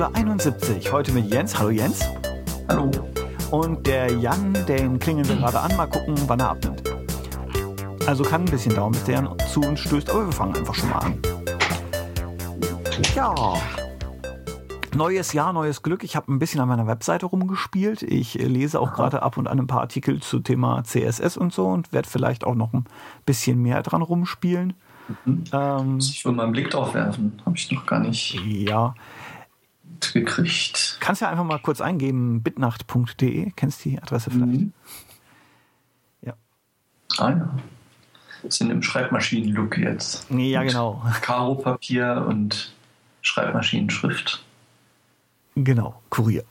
Episode 0.00 0.16
71. 0.16 0.92
Heute 0.92 1.12
mit 1.12 1.30
Jens. 1.30 1.58
Hallo 1.58 1.68
Jens. 1.68 2.00
Hallo. 2.68 2.90
Und 3.50 3.86
der 3.86 4.10
Jan, 4.10 4.56
den 4.66 4.98
klingeln 4.98 5.28
wir 5.28 5.36
gerade 5.36 5.60
an. 5.60 5.76
Mal 5.76 5.88
gucken, 5.88 6.14
wann 6.26 6.40
er 6.40 6.52
abnimmt. 6.52 6.82
Also 8.06 8.24
kann 8.24 8.42
ein 8.42 8.50
bisschen 8.50 8.74
dauern, 8.74 8.92
bis 8.92 9.04
der 9.04 9.16
Jan 9.16 9.36
zu 9.52 9.60
uns 9.60 9.80
stößt, 9.80 10.08
aber 10.08 10.24
wir 10.24 10.32
fangen 10.32 10.56
einfach 10.56 10.74
schon 10.74 10.88
mal 10.88 11.00
an. 11.00 11.18
Ja. 13.14 13.34
Neues 14.94 15.34
Jahr, 15.34 15.52
neues 15.52 15.82
Glück. 15.82 16.02
Ich 16.02 16.16
habe 16.16 16.32
ein 16.32 16.38
bisschen 16.38 16.62
an 16.62 16.68
meiner 16.68 16.86
Webseite 16.86 17.26
rumgespielt. 17.26 18.02
Ich 18.02 18.32
lese 18.34 18.80
auch 18.80 18.94
gerade 18.94 19.20
ab 19.20 19.36
und 19.36 19.48
an 19.48 19.58
ein 19.58 19.66
paar 19.66 19.82
Artikel 19.82 20.22
zu 20.22 20.40
Thema 20.40 20.82
CSS 20.82 21.36
und 21.36 21.52
so 21.52 21.66
und 21.66 21.92
werde 21.92 22.08
vielleicht 22.08 22.44
auch 22.44 22.54
noch 22.54 22.72
ein 22.72 22.86
bisschen 23.26 23.60
mehr 23.60 23.82
dran 23.82 24.00
rumspielen. 24.00 24.72
Mhm. 25.26 25.44
Ähm, 25.52 25.94
Muss 25.96 26.10
ich 26.10 26.24
wohl 26.24 26.32
mal 26.32 26.44
einen 26.44 26.52
Blick 26.52 26.70
drauf 26.70 26.94
werfen. 26.94 27.38
Habe 27.44 27.56
ich 27.58 27.70
noch 27.70 27.84
gar 27.84 28.00
nicht 28.00 28.40
ja. 28.46 28.94
Gekriegt. 30.12 30.98
Kannst 31.00 31.22
ja 31.22 31.30
einfach 31.30 31.44
mal 31.44 31.58
kurz 31.58 31.80
eingeben, 31.80 32.42
bitnacht.de. 32.42 33.52
Kennst 33.56 33.84
du 33.84 33.90
die 33.90 33.98
Adresse 34.00 34.30
vielleicht? 34.30 34.60
Mhm. 34.60 34.72
Ja. 36.22 36.34
Ah 37.18 37.30
ja. 37.30 37.54
Sind 38.48 38.70
im 38.70 38.82
Schreibmaschinen-Look 38.82 39.76
jetzt. 39.76 40.26
Ja, 40.30 40.62
genau. 40.62 41.02
Karo-Papier 41.20 42.24
und 42.26 42.72
Schreibmaschinenschrift. 43.22 44.42
Genau, 45.54 46.00
Kurier. 46.08 46.44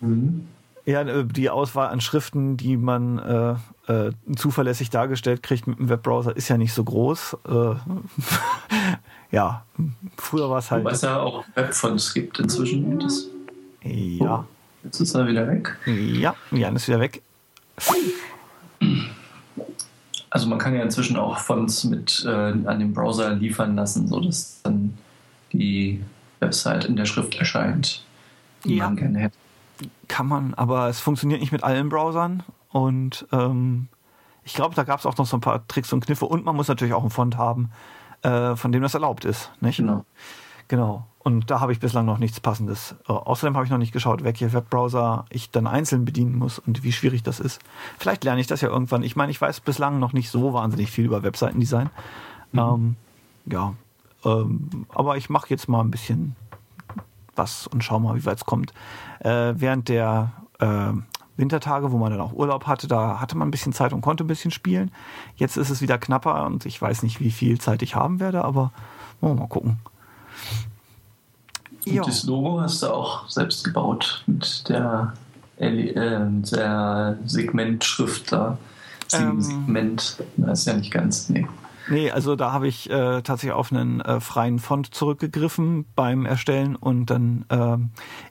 Mhm. 0.00 0.48
Ja, 0.86 1.02
äh, 1.02 1.24
die 1.24 1.50
Auswahl 1.50 1.88
an 1.88 2.00
Schriften, 2.00 2.56
die 2.56 2.76
man 2.76 3.18
äh, 3.18 3.92
äh, 3.92 4.12
zuverlässig 4.36 4.90
dargestellt 4.90 5.42
kriegt 5.42 5.66
mit 5.66 5.78
dem 5.78 5.88
Webbrowser, 5.88 6.36
ist 6.36 6.48
ja 6.48 6.56
nicht 6.56 6.72
so 6.72 6.84
groß. 6.84 7.36
Äh, 7.46 7.50
ja, 9.36 9.62
früher 10.16 10.48
war 10.48 10.58
es 10.60 10.70
halt. 10.70 10.82
Was 10.82 11.02
ja 11.02 11.20
auch 11.20 11.44
Webfonts 11.54 12.14
gibt 12.14 12.38
inzwischen. 12.38 12.98
Das 12.98 13.26
ja. 13.82 14.46
Jetzt 14.82 15.00
ist 15.00 15.14
er 15.14 15.26
wieder 15.26 15.46
weg. 15.46 15.76
Ja, 15.84 16.34
Jan 16.50 16.74
ist 16.74 16.88
wieder 16.88 17.00
weg. 17.00 17.20
Also 20.30 20.48
man 20.48 20.58
kann 20.58 20.74
ja 20.74 20.82
inzwischen 20.82 21.18
auch 21.18 21.38
Fonts 21.38 21.84
mit 21.84 22.24
äh, 22.26 22.30
an 22.30 22.78
den 22.78 22.94
Browser 22.94 23.34
liefern 23.34 23.76
lassen, 23.76 24.08
sodass 24.08 24.62
dann 24.62 24.96
die 25.52 26.02
Website 26.40 26.86
in 26.86 26.96
der 26.96 27.04
Schrift 27.04 27.34
erscheint, 27.34 28.04
die 28.64 28.76
ja. 28.76 28.84
man 28.84 28.96
gerne 28.96 29.18
hätte. 29.18 29.36
Kann 30.08 30.28
man, 30.28 30.54
aber 30.54 30.88
es 30.88 30.98
funktioniert 30.98 31.40
nicht 31.40 31.52
mit 31.52 31.62
allen 31.62 31.90
Browsern 31.90 32.42
und 32.70 33.26
ähm, 33.32 33.88
ich 34.44 34.54
glaube, 34.54 34.74
da 34.74 34.84
gab 34.84 35.00
es 35.00 35.06
auch 35.06 35.16
noch 35.18 35.26
so 35.26 35.36
ein 35.36 35.40
paar 35.40 35.66
Tricks 35.68 35.92
und 35.92 36.06
Kniffe 36.06 36.24
und 36.24 36.44
man 36.44 36.56
muss 36.56 36.68
natürlich 36.68 36.94
auch 36.94 37.02
einen 37.02 37.10
Font 37.10 37.36
haben, 37.36 37.70
äh, 38.22 38.56
von 38.56 38.72
dem 38.72 38.82
das 38.82 38.94
erlaubt 38.94 39.24
ist. 39.24 39.50
Nicht? 39.60 39.78
Genau. 39.78 40.04
Genau. 40.68 41.06
Und 41.18 41.50
da 41.50 41.58
habe 41.58 41.72
ich 41.72 41.80
bislang 41.80 42.06
noch 42.06 42.18
nichts 42.18 42.38
Passendes. 42.38 42.94
Äh, 43.08 43.12
außerdem 43.12 43.56
habe 43.56 43.64
ich 43.64 43.70
noch 43.70 43.78
nicht 43.78 43.92
geschaut, 43.92 44.22
welche 44.22 44.52
Webbrowser 44.52 45.24
ich 45.30 45.50
dann 45.50 45.66
einzeln 45.66 46.04
bedienen 46.04 46.36
muss 46.36 46.58
und 46.58 46.84
wie 46.84 46.92
schwierig 46.92 47.22
das 47.22 47.40
ist. 47.40 47.60
Vielleicht 47.98 48.24
lerne 48.24 48.40
ich 48.40 48.46
das 48.46 48.60
ja 48.60 48.68
irgendwann. 48.68 49.02
Ich 49.02 49.16
meine, 49.16 49.32
ich 49.32 49.40
weiß 49.40 49.60
bislang 49.60 49.98
noch 49.98 50.12
nicht 50.12 50.30
so 50.30 50.52
wahnsinnig 50.52 50.90
viel 50.90 51.04
über 51.04 51.22
Webseitendesign. 51.22 51.90
Mhm. 52.52 52.58
Ähm, 52.58 52.96
ja, 53.46 53.74
ähm, 54.24 54.86
aber 54.94 55.16
ich 55.16 55.28
mache 55.28 55.50
jetzt 55.50 55.68
mal 55.68 55.80
ein 55.80 55.90
bisschen 55.90 56.36
was 57.34 57.66
und 57.66 57.82
schau 57.84 57.98
mal, 57.98 58.16
wie 58.16 58.24
weit 58.24 58.38
es 58.38 58.44
kommt. 58.46 58.72
Äh, 59.20 59.54
während 59.56 59.88
der 59.88 60.32
äh, 60.58 60.92
Wintertage, 61.36 61.92
wo 61.92 61.98
man 61.98 62.10
dann 62.12 62.20
auch 62.20 62.32
Urlaub 62.32 62.66
hatte, 62.66 62.88
da 62.88 63.20
hatte 63.20 63.36
man 63.36 63.48
ein 63.48 63.50
bisschen 63.50 63.72
Zeit 63.72 63.92
und 63.92 64.00
konnte 64.00 64.24
ein 64.24 64.28
bisschen 64.28 64.50
spielen. 64.50 64.90
Jetzt 65.36 65.56
ist 65.56 65.70
es 65.70 65.82
wieder 65.82 65.98
knapper 65.98 66.46
und 66.46 66.66
ich 66.66 66.80
weiß 66.80 67.02
nicht, 67.02 67.20
wie 67.20 67.30
viel 67.30 67.60
Zeit 67.60 67.82
ich 67.82 67.94
haben 67.94 68.20
werde, 68.20 68.44
aber 68.44 68.72
oh, 69.20 69.34
mal 69.34 69.48
gucken. 69.48 69.78
Und 71.86 72.06
das 72.06 72.24
Logo 72.24 72.60
hast 72.60 72.82
du 72.82 72.88
auch 72.88 73.28
selbst 73.28 73.64
gebaut 73.64 74.24
mit 74.26 74.68
der, 74.68 75.12
äh, 75.58 75.70
der 75.70 77.18
Segmentschrift 77.24 78.32
da. 78.32 78.58
Ähm, 79.12 79.40
Segment, 79.40 80.22
das 80.36 80.60
ist 80.60 80.66
ja 80.66 80.74
nicht 80.74 80.90
ganz, 80.90 81.28
nee. 81.28 81.46
Nee, 81.88 82.10
also 82.10 82.34
da 82.36 82.52
habe 82.52 82.66
ich 82.66 82.90
äh, 82.90 83.22
tatsächlich 83.22 83.52
auf 83.52 83.72
einen 83.72 84.00
äh, 84.00 84.20
freien 84.20 84.58
Font 84.58 84.92
zurückgegriffen 84.92 85.86
beim 85.94 86.26
Erstellen 86.26 86.74
und 86.74 87.06
dann, 87.06 87.44
äh, 87.48 87.76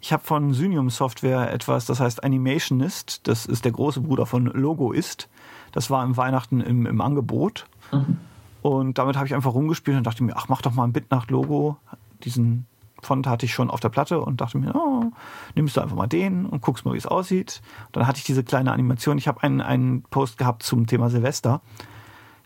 ich 0.01 0.11
habe 0.11 0.23
von 0.23 0.53
Synium 0.53 0.89
Software 0.89 1.53
etwas, 1.53 1.85
das 1.85 1.99
heißt 1.99 2.23
Animationist, 2.23 3.27
das 3.27 3.45
ist 3.45 3.63
der 3.65 3.71
große 3.71 4.01
Bruder 4.01 4.25
von 4.25 4.45
Logoist. 4.45 5.29
Das 5.71 5.89
war 5.89 6.03
im 6.03 6.17
Weihnachten 6.17 6.61
im, 6.61 6.85
im 6.85 7.01
Angebot. 7.01 7.67
Mhm. 7.91 8.17
Und 8.61 8.97
damit 8.97 9.15
habe 9.15 9.27
ich 9.27 9.35
einfach 9.35 9.53
rumgespielt 9.53 9.97
und 9.97 10.07
dachte 10.07 10.23
mir, 10.23 10.35
ach, 10.35 10.47
mach 10.47 10.61
doch 10.61 10.73
mal 10.73 10.85
ein 10.85 10.93
Bitnacht-Logo. 10.93 11.77
Diesen 12.23 12.65
Font 13.01 13.27
hatte 13.27 13.45
ich 13.45 13.53
schon 13.53 13.69
auf 13.69 13.79
der 13.79 13.89
Platte 13.89 14.19
und 14.19 14.41
dachte 14.41 14.57
mir, 14.57 14.73
oh, 14.73 15.11
nimmst 15.53 15.77
du 15.77 15.81
einfach 15.81 15.95
mal 15.95 16.07
den 16.07 16.45
und 16.45 16.61
guckst 16.61 16.85
mal, 16.85 16.93
wie 16.93 16.97
es 16.97 17.05
aussieht. 17.05 17.61
Und 17.87 17.97
dann 17.97 18.07
hatte 18.07 18.17
ich 18.17 18.23
diese 18.23 18.43
kleine 18.43 18.71
Animation. 18.71 19.17
Ich 19.17 19.27
habe 19.27 19.43
einen, 19.43 19.61
einen 19.61 20.03
Post 20.03 20.37
gehabt 20.37 20.63
zum 20.63 20.87
Thema 20.87 21.09
Silvester. 21.09 21.61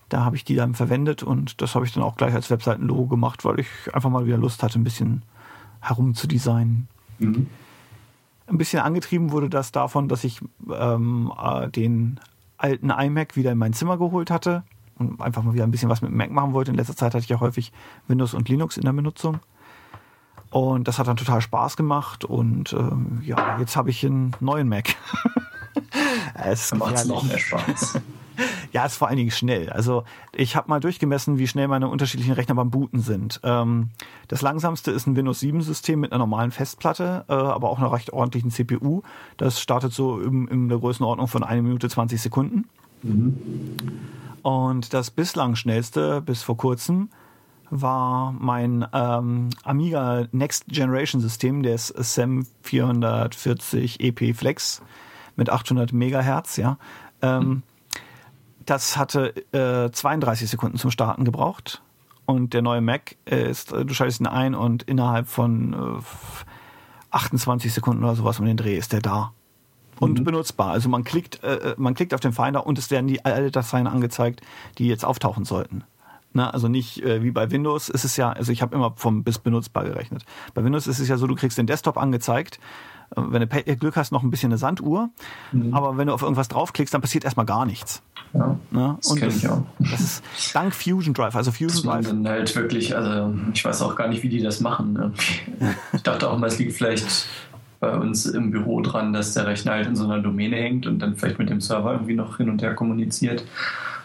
Da 0.10 0.26
habe 0.26 0.36
ich 0.36 0.44
die 0.44 0.56
dann 0.56 0.74
verwendet 0.74 1.24
und 1.24 1.62
das 1.62 1.76
habe 1.76 1.86
ich 1.86 1.94
dann 1.94 2.04
auch 2.04 2.18
gleich 2.18 2.34
als 2.34 2.50
Webseitenlogo 2.50 3.08
gemacht, 3.08 3.46
weil 3.46 3.60
ich 3.60 3.68
einfach 3.94 4.10
mal 4.10 4.26
wieder 4.26 4.38
Lust 4.38 4.64
hatte, 4.64 4.80
ein 4.80 4.84
bisschen 4.84 5.24
herum 5.82 6.16
zu 6.16 6.28
designen. 6.28 6.88
Mhm. 7.20 7.48
Ein 8.48 8.58
bisschen 8.58 8.82
angetrieben 8.82 9.32
wurde 9.32 9.50
das 9.50 9.72
davon, 9.72 10.10
dass 10.10 10.24
ich 10.24 10.42
ähm, 10.74 11.32
äh, 11.40 11.70
den 11.70 12.20
alten 12.58 12.90
iMac 12.90 13.36
wieder 13.36 13.52
in 13.52 13.58
mein 13.58 13.74
Zimmer 13.74 13.98
geholt 13.98 14.32
hatte 14.32 14.64
und 14.98 15.22
einfach 15.22 15.44
mal 15.44 15.54
wieder 15.54 15.64
ein 15.64 15.72
bisschen 15.72 15.90
was 15.90 16.02
mit 16.02 16.12
dem 16.12 16.18
Mac 16.18 16.32
machen 16.32 16.54
wollte. 16.54 16.72
In 16.72 16.78
letzter 16.78 16.96
Zeit 16.96 17.14
hatte 17.14 17.24
ich 17.24 17.30
ja 17.30 17.40
häufig 17.40 17.72
Windows 18.08 18.34
und 18.34 18.50
Linux 18.50 18.78
in 18.78 18.84
der 18.84 18.94
Benutzung. 18.94 19.40
Und 20.50 20.88
das 20.88 20.98
hat 20.98 21.08
dann 21.08 21.18
total 21.18 21.42
Spaß 21.42 21.78
gemacht 21.78 22.26
und 22.26 22.74
ähm, 22.74 23.22
ja, 23.24 23.60
jetzt 23.60 23.76
habe 23.76 23.92
ich 23.92 24.04
einen 24.04 24.36
neuen 24.40 24.68
Mac. 24.68 24.96
es 26.34 26.74
macht 26.74 27.06
noch 27.06 27.24
mehr 27.24 27.38
Spaß. 27.38 28.02
Ja, 28.72 28.86
ist 28.86 28.98
vor 28.98 29.08
allen 29.08 29.18
Dingen 29.18 29.32
schnell. 29.32 29.70
Also 29.70 30.04
ich 30.34 30.56
habe 30.56 30.70
mal 30.70 30.80
durchgemessen, 30.80 31.40
wie 31.40 31.48
schnell 31.48 31.68
meine 31.68 31.88
unterschiedlichen 31.88 32.34
Rechner 32.34 32.56
beim 32.56 32.70
Booten 32.70 33.00
sind. 33.00 33.40
Ähm, 33.44 33.90
das 34.28 34.42
langsamste 34.42 34.92
ist 34.92 35.08
ein 35.08 35.16
Windows 35.16 35.40
7 35.40 35.62
System 35.62 36.00
mit 36.00 36.12
einer 36.12 36.20
normalen 36.20 36.52
Festplatte, 36.52 37.26
äh, 37.28 37.34
aber 37.34 37.70
auch 37.70 37.80
einer 37.80 37.92
recht 37.92 38.14
ordentlichen 38.14 38.52
CPU. 38.52 39.02
Das 39.38 39.60
startet 39.60 39.94
so 39.94 40.20
in, 40.20 40.48
in 40.48 40.70
der 40.70 40.78
Größenordnung 40.78 41.28
von 41.28 41.44
1 41.44 41.64
Minute 41.64 41.90
20 41.90 42.22
Sekunden. 42.22 42.70
Mhm. 43.02 43.38
Und 44.44 44.94
das 44.94 45.12
bislang 45.12 45.56
schnellste 45.56 46.22
bis 46.22 46.44
vor 46.44 46.58
kurzem 46.58 47.10
war 47.72 48.32
mein 48.32 48.86
ähm, 48.94 49.50
Amiga 49.64 50.28
Next 50.32 50.66
Generation 50.68 51.22
System, 51.22 51.62
der 51.64 51.76
ist 51.76 51.88
SEM 51.88 52.48
440 52.64 54.00
EP 54.00 54.36
Flex 54.36 54.82
mit 55.36 55.50
800 55.50 55.94
Megahertz, 55.94 56.58
ja. 56.58 56.78
Ähm, 57.22 57.64
das 58.70 58.98
hatte 58.98 59.34
äh, 59.52 59.92
32 59.92 60.50
Sekunden 60.50 60.78
zum 60.78 60.92
Starten 60.92 61.26
gebraucht. 61.26 61.82
Und 62.26 62.54
der 62.54 62.62
neue 62.62 62.82
Mac 62.82 63.16
ist, 63.26 63.72
äh, 63.72 63.86
du 63.86 63.94
schaltest 63.94 64.20
ihn 64.20 64.28
ein 64.28 64.54
und 64.54 64.84
innerhalb 64.84 65.28
von 65.28 65.74
äh, 65.74 66.02
28 67.12 67.74
Sekunden 67.74 68.04
oder 68.04 68.16
sowas 68.16 68.40
um 68.40 68.46
den 68.46 68.58
Dreh 68.58 68.78
ist 68.78 68.94
der 68.94 69.02
da. 69.02 69.34
Und 70.00 70.20
mhm. 70.20 70.24
benutzbar. 70.24 70.72
Also 70.72 70.90
man 70.90 71.04
klickt, 71.04 71.44
äh, 71.44 71.56
äh, 71.56 71.76
man 71.78 71.96
klickt 71.96 72.14
auf 72.14 72.20
den 72.20 72.32
Finder 72.32 72.66
und 72.68 72.78
es 72.78 72.92
werden 72.92 73.08
die 73.08 73.26
alle 73.26 73.52
Dateien 73.52 73.88
angezeigt, 73.88 74.42
die 74.78 74.88
jetzt 74.88 75.04
auftauchen 75.04 75.44
sollten. 75.44 75.84
Na, 76.32 76.52
also 76.52 76.68
nicht 76.68 77.02
äh, 77.04 77.24
wie 77.24 77.32
bei 77.32 77.50
Windows 77.50 77.90
ist 77.90 78.06
es 78.06 78.16
ja, 78.16 78.32
also 78.32 78.52
ich 78.52 78.62
habe 78.62 78.76
immer 78.76 78.94
vom 78.96 79.24
bis 79.24 79.40
benutzbar 79.40 79.84
gerechnet. 79.84 80.24
Bei 80.54 80.64
Windows 80.64 80.86
ist 80.86 81.00
es 81.00 81.08
ja 81.08 81.18
so, 81.18 81.26
du 81.26 81.34
kriegst 81.34 81.58
den 81.58 81.66
Desktop 81.66 81.98
angezeigt, 81.98 82.60
äh, 82.60 82.99
wenn 83.16 83.48
du 83.48 83.76
Glück 83.78 83.96
hast, 83.96 84.12
noch 84.12 84.24
ein 84.24 84.32
bisschen 84.32 84.52
eine 84.52 84.58
Sanduhr, 84.58 85.10
mhm. 85.52 85.74
aber 85.74 85.98
wenn 85.98 86.08
du 86.08 86.14
auf 86.14 86.22
irgendwas 86.22 86.48
draufklickst, 86.48 86.94
dann 86.94 87.02
passiert 87.02 87.24
erstmal 87.24 87.46
gar 87.46 87.66
nichts. 87.66 88.02
Ja, 88.34 88.60
ne? 88.70 88.98
das 89.02 89.16
kenne 89.16 89.34
ich 89.34 89.48
auch. 89.50 89.64
Das 89.80 90.02
ist 90.02 90.24
dank 90.54 90.74
Fusion 90.74 91.14
Drive. 91.14 91.36
Also 91.36 91.52
Fusion 91.52 91.70
das 91.70 91.82
Drive. 91.82 92.08
Dann 92.08 92.28
halt 92.28 92.56
wirklich, 92.56 92.96
also 92.96 93.34
ich 93.54 93.66
weiß 93.66 93.82
auch 93.82 93.96
gar 93.96 94.08
nicht, 94.08 94.22
wie 94.22 94.30
die 94.30 94.42
das 94.42 94.60
machen. 94.60 94.94
Ne? 94.94 95.14
Ich 95.94 96.04
dachte 96.04 96.30
auch 96.30 96.38
mal, 96.38 96.48
es 96.48 96.60
liegt 96.60 96.74
vielleicht 96.74 97.28
bei 97.80 97.96
uns 97.96 98.26
im 98.26 98.52
Büro 98.52 98.82
dran, 98.82 99.14
dass 99.14 99.34
der 99.34 99.48
Rechner 99.48 99.74
halt 99.74 99.88
in 99.88 99.96
so 99.96 100.04
einer 100.04 100.20
Domäne 100.20 100.58
hängt 100.58 100.86
und 100.86 101.00
dann 101.00 101.16
vielleicht 101.16 101.40
mit 101.40 101.50
dem 101.50 101.62
Server 101.62 101.94
irgendwie 101.94 102.16
noch 102.16 102.38
hin 102.38 102.50
und 102.50 102.62
her 102.62 102.76
kommuniziert. 102.76 103.46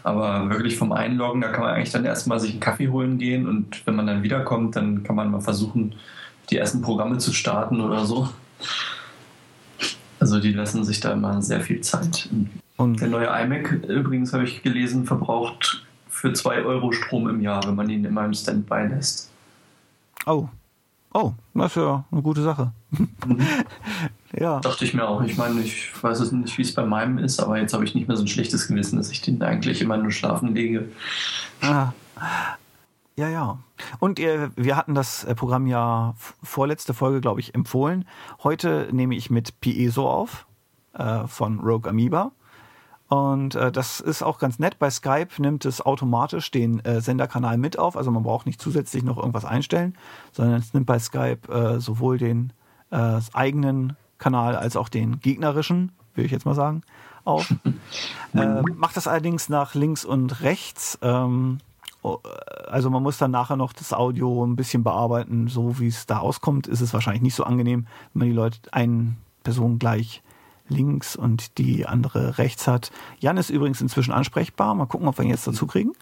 Aber 0.04 0.48
wirklich 0.50 0.76
vom 0.76 0.92
Einloggen, 0.92 1.40
da 1.40 1.48
kann 1.48 1.62
man 1.62 1.74
eigentlich 1.74 1.90
dann 1.90 2.04
erstmal 2.04 2.38
sich 2.38 2.52
einen 2.52 2.60
Kaffee 2.60 2.88
holen 2.88 3.18
gehen 3.18 3.48
und 3.48 3.86
wenn 3.86 3.96
man 3.96 4.06
dann 4.06 4.22
wiederkommt, 4.22 4.76
dann 4.76 5.02
kann 5.02 5.16
man 5.16 5.30
mal 5.30 5.40
versuchen, 5.40 5.94
die 6.50 6.58
ersten 6.58 6.82
Programme 6.82 7.18
zu 7.18 7.32
starten 7.32 7.80
oder 7.80 8.04
so. 8.04 8.28
Also 10.24 10.40
die 10.40 10.54
lassen 10.54 10.84
sich 10.84 11.00
da 11.00 11.12
immer 11.12 11.42
sehr 11.42 11.60
viel 11.60 11.82
Zeit. 11.82 12.30
Und 12.78 12.98
der 12.98 13.08
neue 13.08 13.26
iMac 13.26 13.72
übrigens, 13.86 14.32
habe 14.32 14.44
ich 14.44 14.62
gelesen, 14.62 15.04
verbraucht 15.04 15.84
für 16.08 16.32
2 16.32 16.64
Euro 16.64 16.92
Strom 16.92 17.28
im 17.28 17.42
Jahr, 17.42 17.62
wenn 17.66 17.74
man 17.74 17.90
ihn 17.90 18.06
immer 18.06 18.24
im 18.24 18.32
Standby 18.32 18.86
lässt. 18.88 19.30
Oh. 20.24 20.48
Oh, 21.12 21.34
das 21.52 21.72
ist 21.72 21.76
ja 21.76 22.06
eine 22.10 22.22
gute 22.22 22.42
Sache. 22.42 22.72
Mhm. 22.92 23.46
ja. 24.40 24.60
Dachte 24.60 24.86
ich 24.86 24.94
mir 24.94 25.06
auch. 25.06 25.22
Ich 25.22 25.36
meine, 25.36 25.60
ich 25.60 25.92
weiß 26.02 26.20
es 26.20 26.32
nicht, 26.32 26.56
wie 26.56 26.62
es 26.62 26.72
bei 26.72 26.86
meinem 26.86 27.18
ist, 27.18 27.38
aber 27.38 27.58
jetzt 27.58 27.74
habe 27.74 27.84
ich 27.84 27.94
nicht 27.94 28.08
mehr 28.08 28.16
so 28.16 28.24
ein 28.24 28.28
schlechtes 28.28 28.66
Gewissen, 28.66 28.96
dass 28.96 29.10
ich 29.10 29.20
den 29.20 29.42
eigentlich 29.42 29.82
immer 29.82 29.98
nur 29.98 30.10
schlafen 30.10 30.54
lege. 30.54 30.88
Ah. 31.60 31.92
Ja, 33.16 33.28
ja. 33.28 33.58
Und 34.00 34.18
äh, 34.18 34.50
wir 34.56 34.76
hatten 34.76 34.94
das 34.94 35.24
äh, 35.24 35.34
Programm 35.34 35.66
ja 35.66 36.14
vorletzte 36.42 36.94
Folge, 36.94 37.20
glaube 37.20 37.40
ich, 37.40 37.54
empfohlen. 37.54 38.06
Heute 38.42 38.88
nehme 38.90 39.14
ich 39.14 39.30
mit 39.30 39.60
Piezo 39.60 40.10
auf 40.10 40.46
äh, 40.94 41.26
von 41.28 41.60
Rogue 41.60 41.88
Amoeba. 41.88 42.32
Und 43.08 43.54
äh, 43.54 43.70
das 43.70 44.00
ist 44.00 44.22
auch 44.22 44.38
ganz 44.38 44.58
nett. 44.58 44.80
Bei 44.80 44.90
Skype 44.90 45.28
nimmt 45.38 45.64
es 45.64 45.80
automatisch 45.80 46.50
den 46.50 46.80
äh, 46.84 47.00
Senderkanal 47.00 47.56
mit 47.56 47.78
auf. 47.78 47.96
Also 47.96 48.10
man 48.10 48.24
braucht 48.24 48.46
nicht 48.46 48.60
zusätzlich 48.60 49.04
noch 49.04 49.18
irgendwas 49.18 49.44
einstellen, 49.44 49.96
sondern 50.32 50.58
es 50.58 50.74
nimmt 50.74 50.86
bei 50.86 50.98
Skype 50.98 51.48
äh, 51.52 51.80
sowohl 51.80 52.18
den 52.18 52.52
äh, 52.90 53.20
eigenen 53.32 53.96
Kanal 54.18 54.56
als 54.56 54.76
auch 54.76 54.88
den 54.88 55.20
gegnerischen, 55.20 55.92
will 56.14 56.24
ich 56.24 56.32
jetzt 56.32 56.46
mal 56.46 56.54
sagen, 56.54 56.82
auf. 57.24 57.54
äh, 58.34 58.62
macht 58.62 58.96
das 58.96 59.06
allerdings 59.06 59.48
nach 59.48 59.74
links 59.74 60.04
und 60.04 60.40
rechts. 60.40 60.98
Ähm, 61.02 61.58
also 62.68 62.90
man 62.90 63.02
muss 63.02 63.18
dann 63.18 63.30
nachher 63.30 63.56
noch 63.56 63.72
das 63.72 63.92
Audio 63.92 64.44
ein 64.44 64.56
bisschen 64.56 64.84
bearbeiten, 64.84 65.48
so 65.48 65.78
wie 65.78 65.86
es 65.86 66.06
da 66.06 66.18
auskommt, 66.18 66.66
ist 66.66 66.80
es 66.80 66.92
wahrscheinlich 66.92 67.22
nicht 67.22 67.34
so 67.34 67.44
angenehm, 67.44 67.86
wenn 68.12 68.20
man 68.20 68.28
die 68.28 68.34
Leute 68.34 68.58
eine 68.72 69.14
Person 69.42 69.78
gleich 69.78 70.22
links 70.68 71.16
und 71.16 71.58
die 71.58 71.86
andere 71.86 72.38
rechts 72.38 72.66
hat. 72.66 72.90
Jan 73.20 73.36
ist 73.36 73.50
übrigens 73.50 73.80
inzwischen 73.80 74.12
ansprechbar. 74.12 74.74
Mal 74.74 74.86
gucken, 74.86 75.08
ob 75.08 75.18
wir 75.18 75.24
ihn 75.24 75.30
jetzt 75.30 75.46
dazu 75.46 75.66
kriegen. 75.66 75.92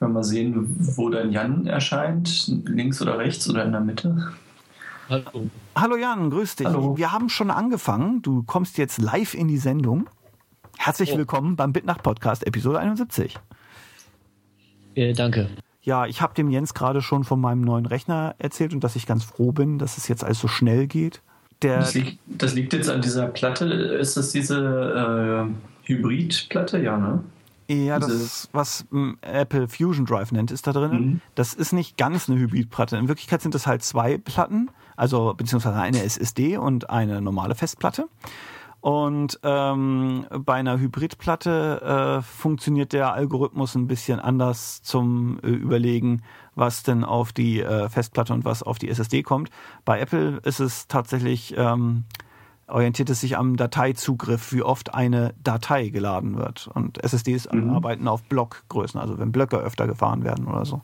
Mal 0.00 0.22
sehen, 0.22 0.76
wo 0.96 1.08
dann 1.08 1.32
Jan 1.32 1.66
erscheint. 1.66 2.46
Links 2.66 3.02
oder 3.02 3.18
rechts 3.18 3.48
oder 3.50 3.64
in 3.64 3.72
der 3.72 3.80
Mitte. 3.80 4.32
Hallo. 5.08 5.50
Hallo 5.74 5.96
Jan, 5.96 6.30
grüß 6.30 6.56
dich. 6.56 6.66
Hallo. 6.66 6.96
Wir 6.96 7.10
haben 7.10 7.28
schon 7.30 7.50
angefangen. 7.50 8.22
Du 8.22 8.42
kommst 8.42 8.78
jetzt 8.78 9.00
live 9.00 9.34
in 9.34 9.48
die 9.48 9.56
Sendung. 9.56 10.08
Herzlich 10.76 11.14
oh. 11.14 11.16
willkommen 11.16 11.56
beim 11.56 11.72
Bitnacht 11.72 12.02
Podcast, 12.02 12.46
Episode 12.46 12.78
71. 12.78 13.38
Äh, 14.98 15.12
danke. 15.12 15.48
Ja, 15.82 16.06
ich 16.06 16.20
habe 16.20 16.34
dem 16.34 16.50
Jens 16.50 16.74
gerade 16.74 17.00
schon 17.02 17.24
von 17.24 17.40
meinem 17.40 17.62
neuen 17.62 17.86
Rechner 17.86 18.34
erzählt 18.38 18.74
und 18.74 18.82
dass 18.82 18.96
ich 18.96 19.06
ganz 19.06 19.24
froh 19.24 19.52
bin, 19.52 19.78
dass 19.78 19.96
es 19.96 20.08
jetzt 20.08 20.24
alles 20.24 20.40
so 20.40 20.48
schnell 20.48 20.86
geht. 20.86 21.22
Der 21.62 21.78
das, 21.78 21.94
liegt, 21.94 22.18
das 22.26 22.54
liegt 22.54 22.72
jetzt 22.72 22.90
an 22.90 23.00
dieser 23.00 23.26
Platte. 23.28 23.64
Ist 23.64 24.16
das 24.16 24.32
diese 24.32 25.48
äh, 25.48 25.88
Hybridplatte? 25.88 26.78
Ja, 26.80 26.98
ne? 26.98 27.24
Ja, 27.70 27.98
das, 27.98 28.10
ist, 28.10 28.48
was 28.52 28.86
Apple 29.20 29.68
Fusion 29.68 30.06
Drive 30.06 30.32
nennt, 30.32 30.50
ist 30.50 30.66
da 30.66 30.72
drin. 30.72 30.90
Mhm. 30.90 31.20
Das 31.34 31.54
ist 31.54 31.72
nicht 31.72 31.96
ganz 31.96 32.28
eine 32.28 32.38
Hybridplatte. 32.38 32.96
In 32.96 33.08
Wirklichkeit 33.08 33.42
sind 33.42 33.54
es 33.54 33.66
halt 33.66 33.82
zwei 33.82 34.18
Platten, 34.18 34.70
also 34.96 35.34
beziehungsweise 35.36 35.78
eine 35.78 36.02
SSD 36.02 36.56
und 36.56 36.90
eine 36.90 37.20
normale 37.20 37.54
Festplatte. 37.54 38.08
Und 38.80 39.40
ähm, 39.42 40.26
bei 40.30 40.54
einer 40.54 40.78
Hybridplatte 40.78 42.20
äh, 42.20 42.22
funktioniert 42.22 42.92
der 42.92 43.12
Algorithmus 43.12 43.74
ein 43.74 43.88
bisschen 43.88 44.20
anders 44.20 44.82
zum 44.82 45.40
äh, 45.42 45.48
Überlegen, 45.48 46.22
was 46.54 46.84
denn 46.84 47.02
auf 47.02 47.32
die 47.32 47.60
äh, 47.60 47.88
Festplatte 47.88 48.32
und 48.32 48.44
was 48.44 48.62
auf 48.62 48.78
die 48.78 48.88
SSD 48.88 49.22
kommt. 49.22 49.50
Bei 49.84 49.98
Apple 49.98 50.38
ist 50.44 50.60
es 50.60 50.86
tatsächlich, 50.86 51.54
ähm, 51.56 52.04
orientiert 52.68 53.10
es 53.10 53.20
sich 53.20 53.36
am 53.36 53.56
Dateizugriff, 53.56 54.52
wie 54.52 54.62
oft 54.62 54.94
eine 54.94 55.34
Datei 55.42 55.88
geladen 55.88 56.36
wird. 56.36 56.68
Und 56.72 57.02
SSDs 57.02 57.48
mhm. 57.50 57.70
arbeiten 57.70 58.06
auf 58.06 58.22
Blockgrößen, 58.24 59.00
also 59.00 59.18
wenn 59.18 59.32
Blöcke 59.32 59.56
öfter 59.56 59.88
gefahren 59.88 60.22
werden 60.22 60.46
oder 60.46 60.64
so. 60.64 60.82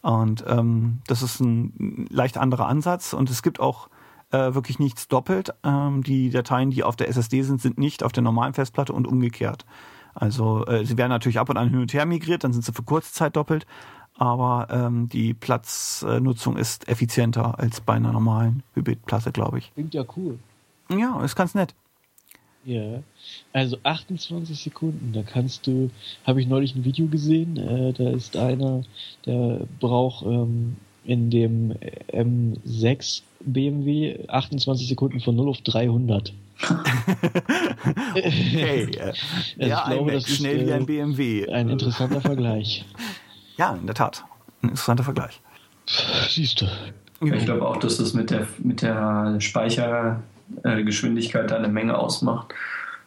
Und 0.00 0.44
ähm, 0.48 1.00
das 1.06 1.22
ist 1.22 1.40
ein 1.40 2.06
leicht 2.08 2.38
anderer 2.38 2.68
Ansatz. 2.68 3.12
Und 3.12 3.28
es 3.28 3.42
gibt 3.42 3.60
auch 3.60 3.90
äh, 4.30 4.54
wirklich 4.54 4.78
nichts 4.78 5.08
doppelt. 5.08 5.54
Ähm, 5.64 6.02
die 6.02 6.30
Dateien, 6.30 6.70
die 6.70 6.84
auf 6.84 6.96
der 6.96 7.08
SSD 7.08 7.42
sind, 7.42 7.60
sind 7.60 7.78
nicht 7.78 8.02
auf 8.02 8.12
der 8.12 8.22
normalen 8.22 8.54
Festplatte 8.54 8.92
und 8.92 9.06
umgekehrt. 9.06 9.64
Also 10.14 10.66
äh, 10.66 10.84
sie 10.84 10.98
werden 10.98 11.10
natürlich 11.10 11.38
ab 11.38 11.48
und 11.48 11.56
an 11.56 11.70
hin 11.70 11.80
und 11.80 11.92
her 11.92 12.06
migriert, 12.06 12.44
dann 12.44 12.52
sind 12.52 12.64
sie 12.64 12.72
für 12.72 12.82
kurze 12.82 13.12
Zeit 13.12 13.36
doppelt, 13.36 13.66
aber 14.16 14.66
ähm, 14.70 15.08
die 15.08 15.32
Platznutzung 15.32 16.56
ist 16.56 16.88
effizienter 16.88 17.58
als 17.58 17.80
bei 17.80 17.94
einer 17.94 18.12
normalen 18.12 18.64
Hybridplatte, 18.74 19.30
glaube 19.30 19.58
ich. 19.58 19.72
Klingt 19.74 19.94
ja 19.94 20.04
cool. 20.16 20.38
Ja, 20.90 21.22
ist 21.22 21.36
ganz 21.36 21.54
nett. 21.54 21.74
Ja, 22.64 23.02
also 23.52 23.78
28 23.84 24.58
Sekunden, 24.58 25.12
da 25.12 25.22
kannst 25.22 25.66
du, 25.66 25.90
habe 26.26 26.40
ich 26.40 26.48
neulich 26.48 26.74
ein 26.74 26.84
Video 26.84 27.06
gesehen, 27.06 27.56
äh, 27.56 27.92
da 27.92 28.10
ist 28.10 28.36
einer, 28.36 28.82
der 29.24 29.60
braucht 29.78 30.26
ähm, 30.26 30.76
in 31.04 31.30
dem 31.30 31.74
M6 32.12 33.22
BMW 33.52 34.26
28 34.28 34.88
Sekunden 34.88 35.20
von 35.20 35.36
0 35.36 35.48
auf 35.48 35.60
300. 35.62 36.32
okay. 38.14 38.98
also 39.00 39.20
ja, 39.56 39.78
ich 39.78 39.92
glaube, 39.92 40.12
das 40.12 40.28
ist 40.28 40.36
schnell 40.36 40.66
wie 40.66 40.72
ein 40.72 40.86
BMW. 40.86 41.42
Äh, 41.42 41.52
ein 41.52 41.68
interessanter 41.68 42.20
Vergleich. 42.20 42.84
Ja, 43.56 43.74
in 43.74 43.86
der 43.86 43.94
Tat. 43.94 44.24
Ein 44.62 44.70
interessanter 44.70 45.04
Vergleich. 45.04 45.40
Siehst 46.28 46.60
du. 46.60 46.66
Ich 47.20 47.44
glaube 47.44 47.66
auch, 47.66 47.78
dass 47.78 47.96
das 47.96 48.14
mit 48.14 48.30
der, 48.30 48.46
mit 48.58 48.82
der 48.82 49.40
Speichergeschwindigkeit 49.40 51.50
eine 51.52 51.66
Menge 51.68 51.98
ausmacht. 51.98 52.54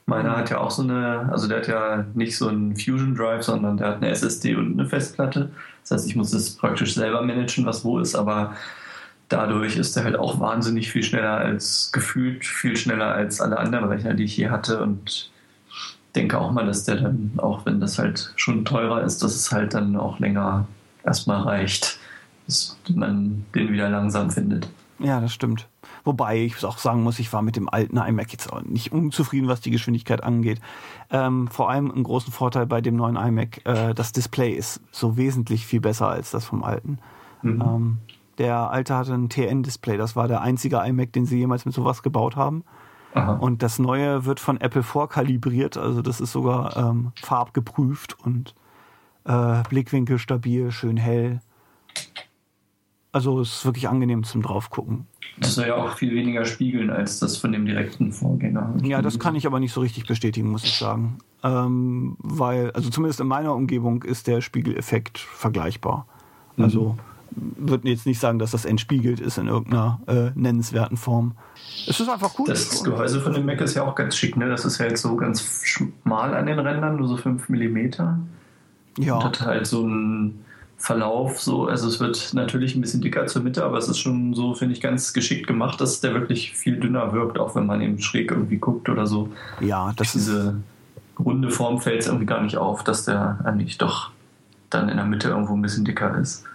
Meiner 0.06 0.36
hat 0.36 0.50
ja 0.50 0.60
auch 0.60 0.72
so 0.72 0.82
eine, 0.82 1.30
also 1.32 1.48
der 1.48 1.60
hat 1.60 1.68
ja 1.68 2.06
nicht 2.14 2.36
so 2.36 2.50
einen 2.50 2.76
Fusion 2.76 3.16
Drive, 3.16 3.44
sondern 3.44 3.78
der 3.78 3.88
hat 3.88 3.96
eine 3.98 4.10
SSD 4.10 4.56
und 4.56 4.74
eine 4.74 4.86
Festplatte. 4.90 5.52
Das 5.84 5.92
heißt, 5.92 6.08
ich 6.08 6.18
muss 6.18 6.34
es 6.34 6.58
praktisch 6.58 6.96
selber 6.96 7.22
managen, 7.22 7.66
was 7.66 7.86
wo 7.86 8.00
ist, 8.00 8.16
aber 8.16 8.56
dadurch 9.31 9.78
ist 9.78 9.95
er 9.98 10.04
halt 10.04 10.18
auch 10.18 10.39
wahnsinnig 10.39 10.92
viel 10.92 11.04
schneller 11.04 11.38
als 11.38 11.92
gefühlt, 11.92 12.45
viel 12.45 12.75
schneller 12.75 13.13
als 13.13 13.42
alle 13.42 13.57
anderen 13.57 13.86
Rechner, 13.86 14.13
die 14.13 14.25
ich 14.25 14.33
hier 14.33 14.51
hatte 14.51 14.81
und 14.81 15.31
denke 16.16 16.38
auch 16.38 16.51
mal, 16.51 16.66
dass 16.66 16.83
der 16.83 16.95
dann, 16.98 17.31
auch 17.38 17.66
wenn 17.66 17.80
das 17.80 17.98
halt 17.98 18.33
schon 18.36 18.66
teurer 18.66 19.04
ist, 19.04 19.24
dass 19.24 19.36
es 19.36 19.51
halt 19.51 19.74
dann 19.74 19.95
auch 19.95 20.19
länger 20.19 20.68
erstmal 21.04 21.42
reicht, 21.42 22.00
bis 22.45 22.78
man 22.89 23.45
den 23.56 23.72
wieder 23.72 23.89
langsam 23.89 24.30
findet. 24.30 24.69
Ja, 25.00 25.19
das 25.19 25.33
stimmt. 25.33 25.68
Wobei 26.04 26.39
ich 26.44 26.63
auch 26.63 26.78
sagen 26.78 27.04
muss, 27.04 27.19
ich 27.19 27.31
war 27.33 27.42
mit 27.42 27.56
dem 27.56 27.69
alten 27.69 27.98
iMac 27.98 28.31
jetzt 28.31 28.51
auch 28.51 28.62
nicht 28.62 28.92
unzufrieden, 28.92 29.48
was 29.48 29.62
die 29.62 29.72
Geschwindigkeit 29.72 30.24
angeht. 30.24 30.60
Ähm, 31.10 31.48
vor 31.48 31.69
allem 31.69 31.92
einen 31.92 32.04
großen 32.04 32.31
Vorteil 32.31 32.68
bei 32.68 32.81
dem 32.81 32.95
neuen 32.95 33.16
iMac, 33.16 33.66
äh, 33.66 33.94
das 33.94 34.12
Display 34.12 34.51
ist 34.51 34.81
so 34.92 35.18
wesentlich 35.18 35.66
viel 35.66 35.81
besser 35.81 36.07
als 36.07 36.31
das 36.31 36.45
vom 36.45 36.63
alten. 36.63 37.00
Mhm. 37.42 37.62
Ähm, 37.62 37.98
der 38.38 38.72
alte 38.72 38.95
hatte 38.95 39.13
ein 39.13 39.30
TN-Display, 39.30 39.98
das 39.98 40.16
war 40.16 40.28
der 40.28 40.42
einzige 40.42 40.78
iMac, 40.78 41.13
den 41.13 41.25
sie 41.25 41.38
jemals 41.38 41.66
mit 41.66 41.74
sowas 41.74 42.04
gebaut 42.04 42.36
haben. 42.36 42.63
Aha. 43.13 43.33
Und 43.33 43.62
das 43.62 43.78
neue 43.78 44.25
wird 44.25 44.39
von 44.39 44.60
Apple 44.60 44.83
vorkalibriert, 44.83 45.78
also 45.78 46.02
das 46.02 46.21
ist 46.21 46.31
sogar 46.31 46.78
ähm, 46.78 47.11
farbgeprüft 47.21 48.18
und 48.23 48.56
äh, 49.26 49.64
Blickwinkel 49.69 50.18
stabil, 50.18 50.71
schön 50.71 50.97
hell. 50.97 51.42
Also 53.11 53.42
es 53.42 53.54
ist 53.57 53.66
wirklich 53.66 53.90
angenehm 53.90 54.23
zum 54.23 54.42
draufgucken. 54.42 55.07
Das 55.38 55.56
soll 55.56 55.68
ja 55.68 55.76
auch 55.76 55.97
viel 55.97 56.14
weniger 56.14 56.45
spiegeln 56.45 56.90
als 56.90 57.19
das 57.19 57.35
von 57.35 57.52
dem 57.52 57.66
direkten 57.66 58.14
Vorgänger. 58.14 58.76
Ja, 58.83 59.02
das 59.02 59.19
kann 59.19 59.35
ich 59.35 59.45
aber 59.45 59.59
nicht 59.59 59.73
so 59.73 59.81
richtig 59.81 60.06
bestätigen, 60.06 60.50
muss 60.50 60.64
ich 60.64 60.78
sagen. 60.78 61.18
Ähm, 61.44 62.16
weil, 62.19 62.71
also 62.71 62.90
zumindest 62.90 63.19
in 63.19 63.28
meiner 63.28 63.54
Umgebung 63.54 64.04
ist 64.04 64.28
der 64.28 64.42
Spiegeleffekt 64.42 65.19
vergleichbar. 65.19 66.06
Mhm. 66.56 66.64
Würde 67.33 67.90
jetzt 67.90 68.06
nicht 68.06 68.19
sagen, 68.19 68.40
dass 68.40 68.52
das 68.52 68.66
entspiegelt 68.66 69.19
ist 69.19 69.38
in 69.38 69.47
irgendeiner 69.47 70.02
äh, 70.07 70.31
nennenswerten 70.35 70.97
Form. 70.97 71.33
Es 71.88 72.00
ist 72.00 72.09
einfach 72.09 72.38
cool. 72.38 72.47
Das 72.47 72.83
Gehäuse 72.83 73.21
von 73.21 73.33
dem 73.33 73.45
Mac 73.45 73.61
ist 73.61 73.76
ja 73.76 73.83
auch 73.83 73.95
ganz 73.95 74.16
schick, 74.18 74.35
ne? 74.35 74.50
Das 74.50 74.66
ist 74.66 74.78
ja 74.80 74.85
jetzt 74.85 75.02
so 75.02 75.16
ganz 75.16 75.64
schmal 75.64 76.33
an 76.33 76.45
den 76.45 76.59
Rändern, 76.59 76.97
nur 76.97 77.07
so 77.07 77.18
5 77.18 77.47
mm. 77.50 77.78
Ja. 78.97 79.16
Und 79.16 79.23
hat 79.23 79.42
halt 79.42 79.66
so 79.66 79.85
ein 79.85 80.44
Verlauf 80.81 81.40
so, 81.40 81.68
also 81.68 81.88
es 81.88 82.00
wird 82.00 82.31
natürlich 82.33 82.76
ein 82.76 82.81
bisschen 82.81 83.02
dicker 83.02 83.28
zur 83.28 83.44
Mitte, 83.44 83.64
aber 83.64 83.78
es 83.78 83.88
ist 83.88 84.00
schon 84.00 84.33
so, 84.33 84.56
finde 84.56 84.73
ich, 84.73 84.81
ganz 84.81 85.14
geschickt 85.14 85.45
gemacht, 85.45 85.80
dass 85.80 86.02
der 86.02 86.16
wirklich 86.16 86.54
viel 86.54 86.80
dünner 86.80 87.14
wirkt, 87.14 87.38
auch 87.38 87.56
wenn 87.56 87.68
man 87.68 87.81
eben 87.81 88.02
schräg 88.02 88.31
irgendwie 88.31 88.57
guckt 88.57 88.90
oder 88.90 89.06
so. 89.06 89.30
Ja, 89.59 89.94
das 89.95 90.14
Diese 90.14 90.56
runde 91.19 91.52
Form 91.52 91.80
fällt 91.80 92.02
es 92.02 92.07
irgendwie 92.07 92.26
gar 92.26 92.42
nicht 92.42 92.57
auf, 92.57 92.83
dass 92.83 93.06
der 93.06 93.40
eigentlich 93.44 93.78
doch 93.78 94.09
dann 94.71 94.90
in 94.90 94.97
der 94.97 95.06
Mitte 95.06 95.30
irgendwo 95.30 95.54
ein 95.54 95.61
bisschen 95.61 95.85
dicker 95.85 96.18
ist. 96.18 96.45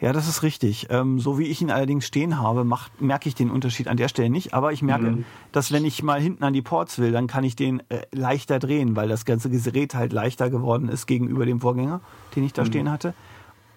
Ja, 0.00 0.12
das 0.12 0.28
ist 0.28 0.44
richtig. 0.44 0.86
Ähm, 0.90 1.18
so 1.18 1.38
wie 1.38 1.46
ich 1.46 1.60
ihn 1.60 1.70
allerdings 1.70 2.06
stehen 2.06 2.38
habe, 2.38 2.64
macht, 2.64 3.00
merke 3.00 3.28
ich 3.28 3.34
den 3.34 3.50
Unterschied 3.50 3.88
an 3.88 3.96
der 3.96 4.08
Stelle 4.08 4.30
nicht. 4.30 4.54
Aber 4.54 4.72
ich 4.72 4.80
merke, 4.80 5.10
mhm. 5.10 5.24
dass 5.50 5.72
wenn 5.72 5.84
ich 5.84 6.02
mal 6.04 6.20
hinten 6.20 6.44
an 6.44 6.52
die 6.52 6.62
Ports 6.62 6.98
will, 6.98 7.10
dann 7.10 7.26
kann 7.26 7.42
ich 7.42 7.56
den 7.56 7.80
äh, 7.88 8.02
leichter 8.12 8.60
drehen, 8.60 8.94
weil 8.94 9.08
das 9.08 9.24
ganze 9.24 9.50
Gerät 9.50 9.94
halt 9.94 10.12
leichter 10.12 10.50
geworden 10.50 10.88
ist 10.88 11.06
gegenüber 11.06 11.46
dem 11.46 11.60
Vorgänger, 11.60 12.00
den 12.36 12.44
ich 12.44 12.52
da 12.52 12.62
mhm. 12.62 12.66
stehen 12.66 12.90
hatte. 12.90 13.12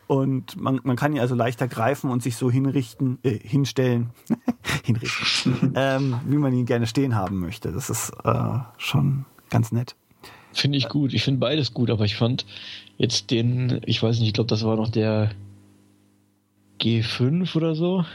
Und 0.06 0.62
man, 0.62 0.80
man 0.84 0.96
kann 0.96 1.14
ihn 1.14 1.22
also 1.22 1.34
leichter 1.34 1.68
greifen 1.68 2.12
und 2.12 2.22
sich 2.22 2.36
so 2.36 2.52
hinrichten, 2.52 3.18
äh, 3.24 3.40
hinstellen, 3.40 4.12
hinrichten, 4.84 5.74
ähm, 5.76 6.20
wie 6.28 6.36
man 6.36 6.54
ihn 6.54 6.66
gerne 6.66 6.86
stehen 6.86 7.16
haben 7.16 7.40
möchte. 7.40 7.72
Das 7.72 7.90
ist 7.90 8.12
äh, 8.24 8.60
schon 8.78 9.26
ganz 9.50 9.72
nett. 9.72 9.96
Finde 10.54 10.78
ich 10.78 10.88
gut. 10.90 11.14
Ich 11.14 11.24
finde 11.24 11.40
beides 11.40 11.74
gut, 11.74 11.90
aber 11.90 12.06
ich 12.06 12.18
fand 12.18 12.46
jetzt 12.98 13.32
den, 13.32 13.82
ich 13.86 14.04
weiß 14.04 14.20
nicht, 14.20 14.28
ich 14.28 14.34
glaube, 14.34 14.50
das 14.50 14.64
war 14.64 14.76
noch 14.76 14.90
der 14.90 15.32
G5 16.82 17.56
oder 17.56 17.76
so. 17.76 18.06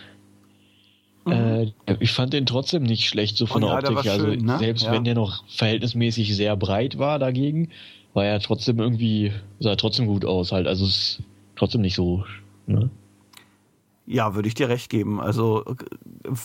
Mhm. 1.25 1.33
Äh, 1.33 1.73
ich 2.01 2.13
fand 2.13 2.33
den 2.33 2.47
trotzdem 2.47 2.83
nicht 2.83 3.09
schlecht, 3.09 3.37
so 3.37 3.47
von 3.47 3.65
oh, 3.65 3.67
der 3.67 3.81
ja, 3.83 3.91
Optik. 3.91 4.11
Also 4.11 4.27
schön, 4.27 4.45
ne? 4.45 4.59
selbst 4.59 4.85
ja. 4.85 4.93
wenn 4.93 5.05
der 5.05 5.15
noch 5.15 5.45
verhältnismäßig 5.49 6.35
sehr 6.35 6.57
breit 6.57 6.99
war 6.99 7.19
dagegen, 7.19 7.71
war 8.15 8.25
er 8.25 8.41
trotzdem 8.41 8.79
irgendwie, 8.79 9.33
sah 9.59 9.77
trotzdem 9.77 10.07
gut 10.07 10.25
aus 10.25 10.53
halt. 10.53 10.67
Also 10.67 10.87
es 10.87 11.23
trotzdem 11.57 11.81
nicht 11.81 11.95
so. 11.95 12.25
Ne? 12.67 12.91
Ja, 14.09 14.37
würde 14.37 14.47
ich 14.47 14.55
dir 14.55 14.69
recht 14.69 14.89
geben. 14.89 15.21
Also 15.21 15.65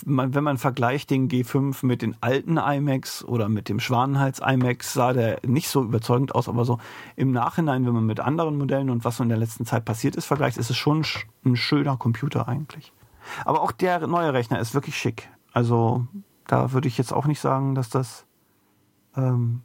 wenn 0.04 0.44
man 0.44 0.58
vergleicht 0.58 1.10
den 1.10 1.28
G5 1.28 1.86
mit 1.86 2.02
den 2.02 2.16
alten 2.20 2.56
iMacs 2.56 3.24
oder 3.24 3.48
mit 3.48 3.68
dem 3.68 3.78
Schwanenhals 3.78 4.40
iMacs, 4.40 4.92
sah 4.92 5.12
der 5.12 5.38
nicht 5.46 5.68
so 5.68 5.82
überzeugend 5.84 6.34
aus, 6.34 6.48
aber 6.48 6.64
so 6.64 6.78
im 7.14 7.30
Nachhinein, 7.30 7.86
wenn 7.86 7.94
man 7.94 8.04
mit 8.04 8.18
anderen 8.18 8.58
Modellen 8.58 8.90
und 8.90 9.04
was 9.04 9.18
so 9.18 9.22
in 9.22 9.28
der 9.28 9.38
letzten 9.38 9.64
Zeit 9.64 9.84
passiert 9.84 10.16
ist, 10.16 10.26
vergleicht, 10.26 10.56
ist 10.56 10.70
es 10.70 10.76
schon 10.76 11.04
ein 11.44 11.54
schöner 11.54 11.96
Computer 11.96 12.48
eigentlich. 12.48 12.92
Aber 13.44 13.62
auch 13.62 13.70
der 13.70 14.06
neue 14.08 14.32
Rechner 14.32 14.58
ist 14.58 14.74
wirklich 14.74 14.96
schick. 14.96 15.28
Also 15.52 16.06
da 16.48 16.72
würde 16.72 16.88
ich 16.88 16.98
jetzt 16.98 17.12
auch 17.12 17.26
nicht 17.26 17.40
sagen, 17.40 17.76
dass 17.76 17.88
das 17.90 18.26
ähm, 19.16 19.62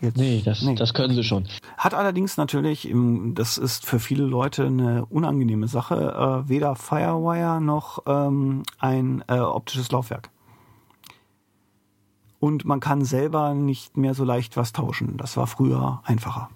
Jetzt, 0.00 0.16
nee, 0.16 0.42
das, 0.44 0.62
nee, 0.62 0.74
das 0.74 0.92
können 0.92 1.14
sie 1.14 1.22
schon. 1.22 1.46
Hat 1.76 1.94
allerdings 1.94 2.36
natürlich, 2.36 2.92
das 3.34 3.58
ist 3.58 3.86
für 3.86 3.98
viele 4.00 4.24
Leute 4.24 4.66
eine 4.66 5.06
unangenehme 5.06 5.68
Sache, 5.68 6.44
äh, 6.44 6.48
weder 6.48 6.74
Firewire 6.74 7.60
noch 7.60 8.02
ähm, 8.06 8.64
ein 8.78 9.24
äh, 9.28 9.38
optisches 9.38 9.90
Laufwerk. 9.92 10.30
Und 12.40 12.64
man 12.64 12.80
kann 12.80 13.04
selber 13.04 13.54
nicht 13.54 13.96
mehr 13.96 14.14
so 14.14 14.24
leicht 14.24 14.56
was 14.56 14.72
tauschen. 14.72 15.16
Das 15.16 15.36
war 15.36 15.46
früher 15.46 16.02
einfacher. 16.04 16.50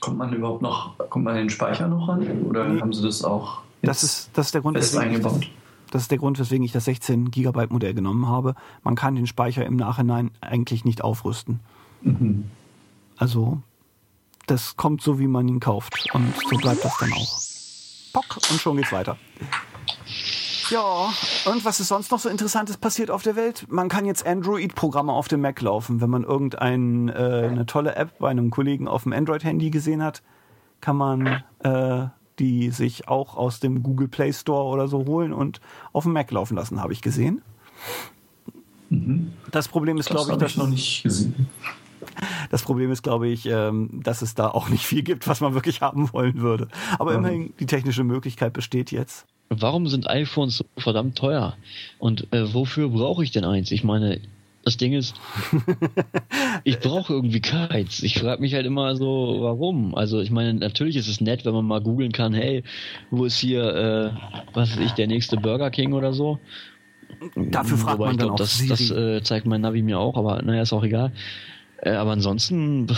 Kommt 0.00 0.18
man 0.18 0.32
überhaupt 0.32 0.62
noch, 0.62 0.98
kommt 1.10 1.24
man 1.24 1.36
den 1.36 1.50
Speicher 1.50 1.86
noch 1.88 2.08
ran? 2.08 2.26
Oder 2.42 2.68
nee. 2.68 2.80
haben 2.80 2.92
sie 2.92 3.02
das 3.02 3.22
auch 3.22 3.60
das 3.82 4.02
ist, 4.02 4.30
das 4.34 4.46
ist 4.46 4.54
der 4.54 4.62
Grund, 4.62 4.76
fest 4.76 4.96
eingebaut? 4.96 5.42
Das, 5.42 5.90
das 5.90 6.02
ist 6.02 6.10
der 6.10 6.18
Grund, 6.18 6.38
weswegen 6.38 6.64
ich 6.64 6.72
das 6.72 6.84
16 6.84 7.30
Gigabyte 7.30 7.70
Modell 7.70 7.94
genommen 7.94 8.28
habe. 8.28 8.54
Man 8.82 8.94
kann 8.96 9.14
den 9.14 9.26
Speicher 9.26 9.64
im 9.64 9.76
Nachhinein 9.76 10.30
eigentlich 10.40 10.84
nicht 10.84 11.02
aufrüsten. 11.02 11.60
Mhm. 12.02 12.50
Also, 13.16 13.60
das 14.46 14.76
kommt 14.76 15.02
so, 15.02 15.18
wie 15.18 15.26
man 15.26 15.48
ihn 15.48 15.60
kauft. 15.60 15.94
Und 16.14 16.34
so 16.48 16.56
bleibt 16.56 16.84
das 16.84 16.96
dann 16.98 17.12
auch. 17.12 17.40
Pock, 18.12 18.38
und 18.50 18.60
schon 18.60 18.76
geht's 18.76 18.92
weiter. 18.92 19.16
Ja, 20.70 21.12
und 21.46 21.64
was 21.64 21.80
ist 21.80 21.88
sonst 21.88 22.10
noch 22.10 22.18
so 22.18 22.28
Interessantes 22.28 22.76
passiert 22.76 23.10
auf 23.10 23.22
der 23.22 23.36
Welt? 23.36 23.66
Man 23.70 23.88
kann 23.88 24.04
jetzt 24.04 24.26
Android-Programme 24.26 25.12
auf 25.12 25.28
dem 25.28 25.40
Mac 25.40 25.60
laufen. 25.60 26.00
Wenn 26.00 26.10
man 26.10 26.24
irgendeine 26.24 27.14
äh, 27.14 27.64
tolle 27.64 27.96
App 27.96 28.18
bei 28.18 28.28
einem 28.28 28.50
Kollegen 28.50 28.86
auf 28.86 29.04
dem 29.04 29.12
Android-Handy 29.12 29.70
gesehen 29.70 30.02
hat, 30.02 30.22
kann 30.80 30.96
man 30.96 31.42
äh, 31.60 32.08
die 32.38 32.70
sich 32.70 33.08
auch 33.08 33.36
aus 33.36 33.60
dem 33.60 33.82
Google 33.82 34.08
Play 34.08 34.32
Store 34.32 34.64
oder 34.64 34.88
so 34.88 35.06
holen 35.06 35.32
und 35.32 35.60
auf 35.92 36.04
dem 36.04 36.12
Mac 36.12 36.30
laufen 36.30 36.56
lassen, 36.56 36.80
habe 36.80 36.92
ich 36.92 37.02
gesehen. 37.02 37.42
Mhm. 38.90 39.32
Das 39.50 39.68
Problem 39.68 39.98
ist, 39.98 40.10
glaube 40.10 40.32
ich, 40.32 40.38
das 40.38 40.56
noch 40.56 40.68
nicht 40.68 41.02
gesehen. 41.02 41.48
Das 42.50 42.62
Problem 42.62 42.90
ist, 42.90 43.02
glaube 43.02 43.28
ich, 43.28 43.46
ähm, 43.46 44.00
dass 44.02 44.22
es 44.22 44.34
da 44.34 44.48
auch 44.48 44.68
nicht 44.68 44.84
viel 44.84 45.02
gibt, 45.02 45.26
was 45.28 45.40
man 45.40 45.54
wirklich 45.54 45.80
haben 45.80 46.12
wollen 46.12 46.40
würde. 46.40 46.68
Aber 46.98 47.12
mhm. 47.12 47.18
immerhin, 47.18 47.54
die 47.60 47.66
technische 47.66 48.04
Möglichkeit 48.04 48.52
besteht 48.52 48.90
jetzt. 48.90 49.26
Warum 49.50 49.86
sind 49.86 50.08
iPhones 50.08 50.58
so 50.58 50.64
verdammt 50.76 51.16
teuer? 51.16 51.56
Und 51.98 52.32
äh, 52.32 52.52
wofür 52.52 52.90
brauche 52.90 53.24
ich 53.24 53.30
denn 53.30 53.44
eins? 53.44 53.70
Ich 53.70 53.82
meine, 53.82 54.20
das 54.68 54.76
Ding 54.76 54.92
ist, 54.92 55.14
ich 56.64 56.78
brauche 56.80 57.14
irgendwie 57.14 57.40
keins. 57.40 58.02
Ich 58.02 58.18
frage 58.18 58.42
mich 58.42 58.52
halt 58.52 58.66
immer 58.66 58.94
so, 58.96 59.38
warum? 59.40 59.94
Also 59.94 60.20
ich 60.20 60.30
meine, 60.30 60.52
natürlich 60.52 60.96
ist 60.96 61.08
es 61.08 61.22
nett, 61.22 61.46
wenn 61.46 61.54
man 61.54 61.64
mal 61.64 61.80
googeln 61.80 62.12
kann, 62.12 62.34
hey, 62.34 62.62
wo 63.10 63.24
ist 63.24 63.38
hier, 63.38 63.62
äh, 63.62 64.10
was 64.52 64.70
ist 64.70 64.80
ich, 64.80 64.92
der 64.92 65.06
nächste 65.06 65.38
Burger 65.38 65.70
King 65.70 65.94
oder 65.94 66.12
so? 66.12 66.38
Dafür 67.34 67.78
fragt 67.78 67.98
Wobei 67.98 68.06
man 68.08 68.14
ich 68.16 68.18
dann 68.18 68.26
glaub, 68.28 68.32
auch 68.32 68.36
das, 68.36 68.58
Siri. 68.58 68.68
das 68.68 68.90
äh, 68.90 69.22
zeigt 69.22 69.46
mein 69.46 69.62
Navi 69.62 69.80
mir 69.80 69.98
auch, 69.98 70.16
aber 70.16 70.42
naja, 70.42 70.62
ist 70.62 70.74
auch 70.74 70.84
egal. 70.84 71.12
Äh, 71.78 71.90
aber 71.90 72.12
ansonsten, 72.12 72.88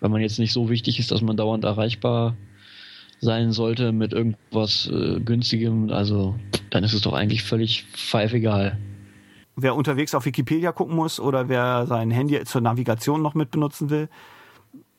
wenn 0.00 0.10
man 0.10 0.20
jetzt 0.20 0.38
nicht 0.38 0.52
so 0.52 0.68
wichtig 0.70 0.98
ist, 0.98 1.10
dass 1.10 1.22
man 1.22 1.36
dauernd 1.36 1.64
erreichbar 1.64 2.36
sein 3.20 3.52
sollte 3.52 3.92
mit 3.92 4.12
irgendwas 4.12 4.88
äh, 4.90 5.20
günstigem, 5.20 5.90
also 5.90 6.36
dann 6.70 6.84
ist 6.84 6.94
es 6.94 7.02
doch 7.02 7.12
eigentlich 7.12 7.42
völlig 7.42 7.84
pfeifegal. 7.92 8.78
Wer 9.56 9.74
unterwegs 9.74 10.14
auf 10.14 10.24
Wikipedia 10.24 10.72
gucken 10.72 10.96
muss 10.96 11.20
oder 11.20 11.48
wer 11.48 11.86
sein 11.86 12.10
Handy 12.10 12.42
zur 12.44 12.62
Navigation 12.62 13.20
noch 13.20 13.34
mit 13.34 13.50
benutzen 13.50 13.90
will, 13.90 14.08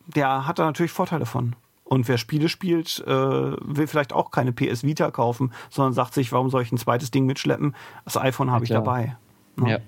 der 0.06 0.46
hat 0.46 0.60
da 0.60 0.66
natürlich 0.66 0.92
Vorteile 0.92 1.26
von. 1.26 1.56
Und 1.84 2.08
wer 2.08 2.18
Spiele 2.18 2.48
spielt, 2.48 3.04
äh, 3.06 3.12
will 3.12 3.88
vielleicht 3.88 4.14
auch 4.14 4.32
keine 4.32 4.54
PS 4.54 4.84
Vita 4.84 5.12
kaufen, 5.12 5.52
sondern 5.70 5.94
sagt 5.94 6.14
sich, 6.14 6.32
warum 6.32 6.50
soll 6.50 6.62
ich 6.62 6.72
ein 6.72 6.78
zweites 6.78 7.12
Ding 7.12 7.26
mitschleppen? 7.26 7.76
Das 8.06 8.18
iPhone 8.18 8.52
habe 8.52 8.64
ich 8.64 8.70
dabei. 8.70 9.18
Ja. 9.60 9.68
ja. 9.68 9.80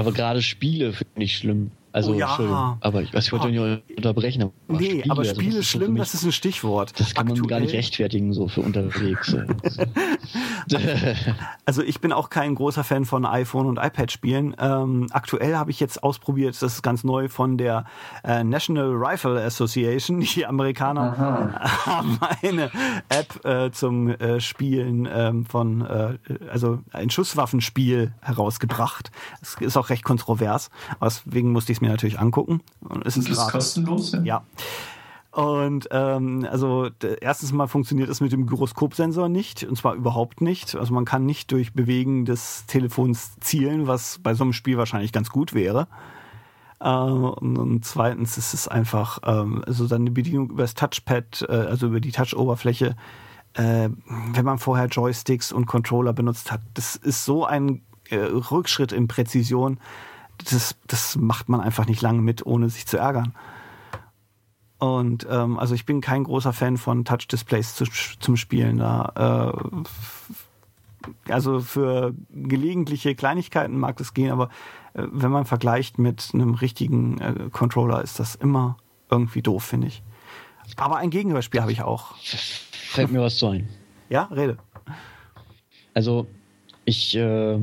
aber 0.00 0.12
gerade 0.12 0.42
Spiele 0.42 0.92
finde 0.92 1.22
ich 1.22 1.36
schlimm. 1.36 1.72
Also, 1.92 2.12
oh, 2.12 2.14
ja. 2.14 2.78
aber 2.80 3.02
ich, 3.02 3.12
ich 3.12 3.32
wollte 3.32 3.48
ja. 3.48 3.66
nicht 3.66 3.96
unterbrechen. 3.96 4.42
Aber 4.42 4.52
nee, 4.68 4.90
Spiele, 4.90 5.10
aber 5.10 5.24
Spiele 5.24 5.56
also, 5.56 5.62
schlimm, 5.62 5.96
das 5.96 6.14
ist 6.14 6.22
ein 6.22 6.30
Stichwort. 6.30 6.98
Das 6.98 7.14
kann 7.14 7.26
Aktuell. 7.26 7.40
man 7.40 7.48
gar 7.48 7.60
nicht 7.60 7.74
rechtfertigen, 7.74 8.32
so 8.32 8.46
für 8.46 8.60
unterwegs. 8.60 9.34
also 11.64 11.82
ich 11.82 12.00
bin 12.00 12.12
auch 12.12 12.30
kein 12.30 12.54
großer 12.54 12.84
Fan 12.84 13.04
von 13.06 13.26
iPhone 13.26 13.66
und 13.66 13.78
iPad-Spielen. 13.78 14.54
Ähm, 14.60 15.08
aktuell 15.10 15.56
habe 15.56 15.72
ich 15.72 15.80
jetzt 15.80 16.02
ausprobiert, 16.02 16.54
das 16.54 16.74
ist 16.74 16.82
ganz 16.82 17.02
neu 17.02 17.28
von 17.28 17.58
der 17.58 17.86
äh, 18.22 18.44
National 18.44 18.92
Rifle 18.94 19.42
Association. 19.42 20.20
Die 20.20 20.46
Amerikaner 20.46 21.14
Aha. 21.18 21.86
haben 21.86 22.18
eine 22.42 22.70
App 23.08 23.44
äh, 23.44 23.72
zum 23.72 24.10
äh, 24.10 24.40
Spielen 24.40 25.08
ähm, 25.12 25.44
von, 25.44 25.80
äh, 25.80 26.18
also 26.50 26.78
ein 26.92 27.10
Schusswaffenspiel 27.10 28.12
herausgebracht. 28.20 29.10
Es 29.42 29.56
ist 29.60 29.76
auch 29.76 29.90
recht 29.90 30.04
kontrovers, 30.04 30.70
deswegen 31.02 31.50
musste 31.50 31.72
ich 31.72 31.79
es 31.80 31.86
mir 31.86 31.90
natürlich 31.90 32.18
angucken. 32.18 32.60
Und 32.80 33.06
es 33.06 33.16
ist, 33.16 33.28
ist 33.28 33.48
kostenlos? 33.48 34.12
Ja. 34.12 34.22
ja. 34.22 34.42
Und 35.32 35.88
ähm, 35.92 36.46
also 36.50 36.88
erstens 37.20 37.52
mal 37.52 37.68
funktioniert 37.68 38.08
es 38.08 38.20
mit 38.20 38.32
dem 38.32 38.46
Gyroskopsensor 38.46 39.28
nicht, 39.28 39.62
und 39.62 39.76
zwar 39.76 39.94
überhaupt 39.94 40.40
nicht. 40.40 40.74
Also 40.74 40.92
man 40.92 41.04
kann 41.04 41.24
nicht 41.24 41.52
durch 41.52 41.72
Bewegen 41.72 42.24
des 42.24 42.66
Telefons 42.66 43.38
zielen, 43.38 43.86
was 43.86 44.18
bei 44.18 44.34
so 44.34 44.42
einem 44.42 44.52
Spiel 44.52 44.76
wahrscheinlich 44.76 45.12
ganz 45.12 45.30
gut 45.30 45.54
wäre. 45.54 45.86
Äh, 46.80 46.88
und, 46.88 47.58
und, 47.58 47.84
zweitens 47.84 48.38
ist 48.38 48.54
es 48.54 48.66
einfach, 48.66 49.20
ähm, 49.24 49.62
also 49.66 49.86
dann 49.86 50.04
die 50.04 50.10
Bedienung 50.10 50.50
über 50.50 50.62
das 50.62 50.74
Touchpad, 50.74 51.46
äh, 51.48 51.52
also 51.52 51.86
über 51.86 52.00
die 52.00 52.10
Touch-Oberfläche, 52.10 52.96
äh, 53.54 53.88
wenn 54.32 54.44
man 54.44 54.58
vorher 54.58 54.86
Joysticks 54.86 55.52
und 55.52 55.66
Controller 55.66 56.12
benutzt 56.12 56.50
hat, 56.50 56.60
das 56.74 56.96
ist 56.96 57.24
so 57.24 57.44
ein 57.44 57.82
äh, 58.08 58.16
Rückschritt 58.16 58.92
in 58.92 59.06
Präzision 59.06 59.78
das, 60.44 60.76
das 60.86 61.16
macht 61.16 61.48
man 61.48 61.60
einfach 61.60 61.86
nicht 61.86 62.02
lange 62.02 62.22
mit, 62.22 62.44
ohne 62.46 62.68
sich 62.68 62.86
zu 62.86 62.96
ärgern. 62.96 63.34
Und 64.78 65.26
ähm, 65.30 65.58
also 65.58 65.74
ich 65.74 65.84
bin 65.84 66.00
kein 66.00 66.24
großer 66.24 66.52
Fan 66.52 66.78
von 66.78 67.04
Touch-Displays 67.04 67.74
zu, 67.74 67.84
zum 68.18 68.36
Spielen. 68.36 68.78
Da, 68.78 69.52
äh, 71.26 71.30
also 71.30 71.60
für 71.60 72.14
gelegentliche 72.30 73.14
Kleinigkeiten 73.14 73.78
mag 73.78 73.98
das 73.98 74.14
gehen, 74.14 74.32
aber 74.32 74.48
äh, 74.94 75.04
wenn 75.10 75.30
man 75.30 75.44
vergleicht 75.44 75.98
mit 75.98 76.30
einem 76.32 76.54
richtigen 76.54 77.18
äh, 77.18 77.50
Controller, 77.50 78.02
ist 78.02 78.18
das 78.18 78.34
immer 78.34 78.78
irgendwie 79.10 79.42
doof, 79.42 79.64
finde 79.64 79.88
ich. 79.88 80.02
Aber 80.76 80.96
ein 80.96 81.10
Gegenbeispiel 81.10 81.60
habe 81.60 81.72
ich 81.72 81.82
auch. 81.82 82.14
Fällt 82.16 83.10
mir 83.10 83.20
was 83.20 83.36
zu 83.36 83.48
ein. 83.48 83.68
Ja, 84.08 84.24
rede. 84.24 84.56
Also 85.92 86.26
ich 86.84 87.16
äh, 87.16 87.58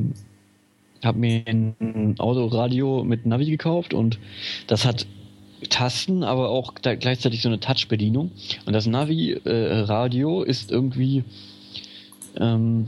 habe 1.04 1.18
mir 1.18 1.42
ein 1.46 2.16
Autoradio 2.18 3.04
mit 3.04 3.26
Navi 3.26 3.46
gekauft 3.46 3.94
und 3.94 4.18
das 4.66 4.84
hat 4.84 5.06
Tasten, 5.70 6.22
aber 6.22 6.50
auch 6.50 6.74
gleichzeitig 6.74 7.42
so 7.42 7.48
eine 7.48 7.60
Touch-Bedienung. 7.60 8.30
Und 8.66 8.72
das 8.72 8.86
Navi-Radio 8.86 10.44
äh, 10.44 10.48
ist 10.48 10.70
irgendwie, 10.70 11.24
ähm, 12.38 12.86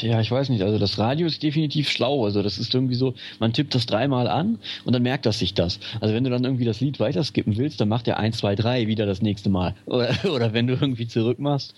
ja, 0.00 0.20
ich 0.20 0.30
weiß 0.30 0.48
nicht, 0.48 0.62
also 0.62 0.78
das 0.78 0.98
Radio 0.98 1.26
ist 1.26 1.42
definitiv 1.42 1.90
schlau. 1.90 2.24
Also 2.24 2.42
das 2.42 2.58
ist 2.58 2.74
irgendwie 2.74 2.94
so, 2.94 3.14
man 3.38 3.52
tippt 3.52 3.74
das 3.74 3.84
dreimal 3.84 4.28
an 4.28 4.58
und 4.84 4.94
dann 4.94 5.02
merkt 5.02 5.26
das 5.26 5.38
sich 5.38 5.52
das. 5.52 5.78
Also 6.00 6.14
wenn 6.14 6.24
du 6.24 6.30
dann 6.30 6.44
irgendwie 6.44 6.64
das 6.64 6.80
Lied 6.80 6.98
weiterskippen 6.98 7.58
willst, 7.58 7.80
dann 7.80 7.88
macht 7.88 8.08
er 8.08 8.18
eins, 8.18 8.38
zwei, 8.38 8.54
drei 8.54 8.86
wieder 8.86 9.04
das 9.04 9.20
nächste 9.20 9.50
Mal. 9.50 9.74
Oder, 9.86 10.14
oder 10.24 10.52
wenn 10.52 10.66
du 10.66 10.74
irgendwie 10.74 11.06
zurück 11.06 11.38
machst 11.38 11.74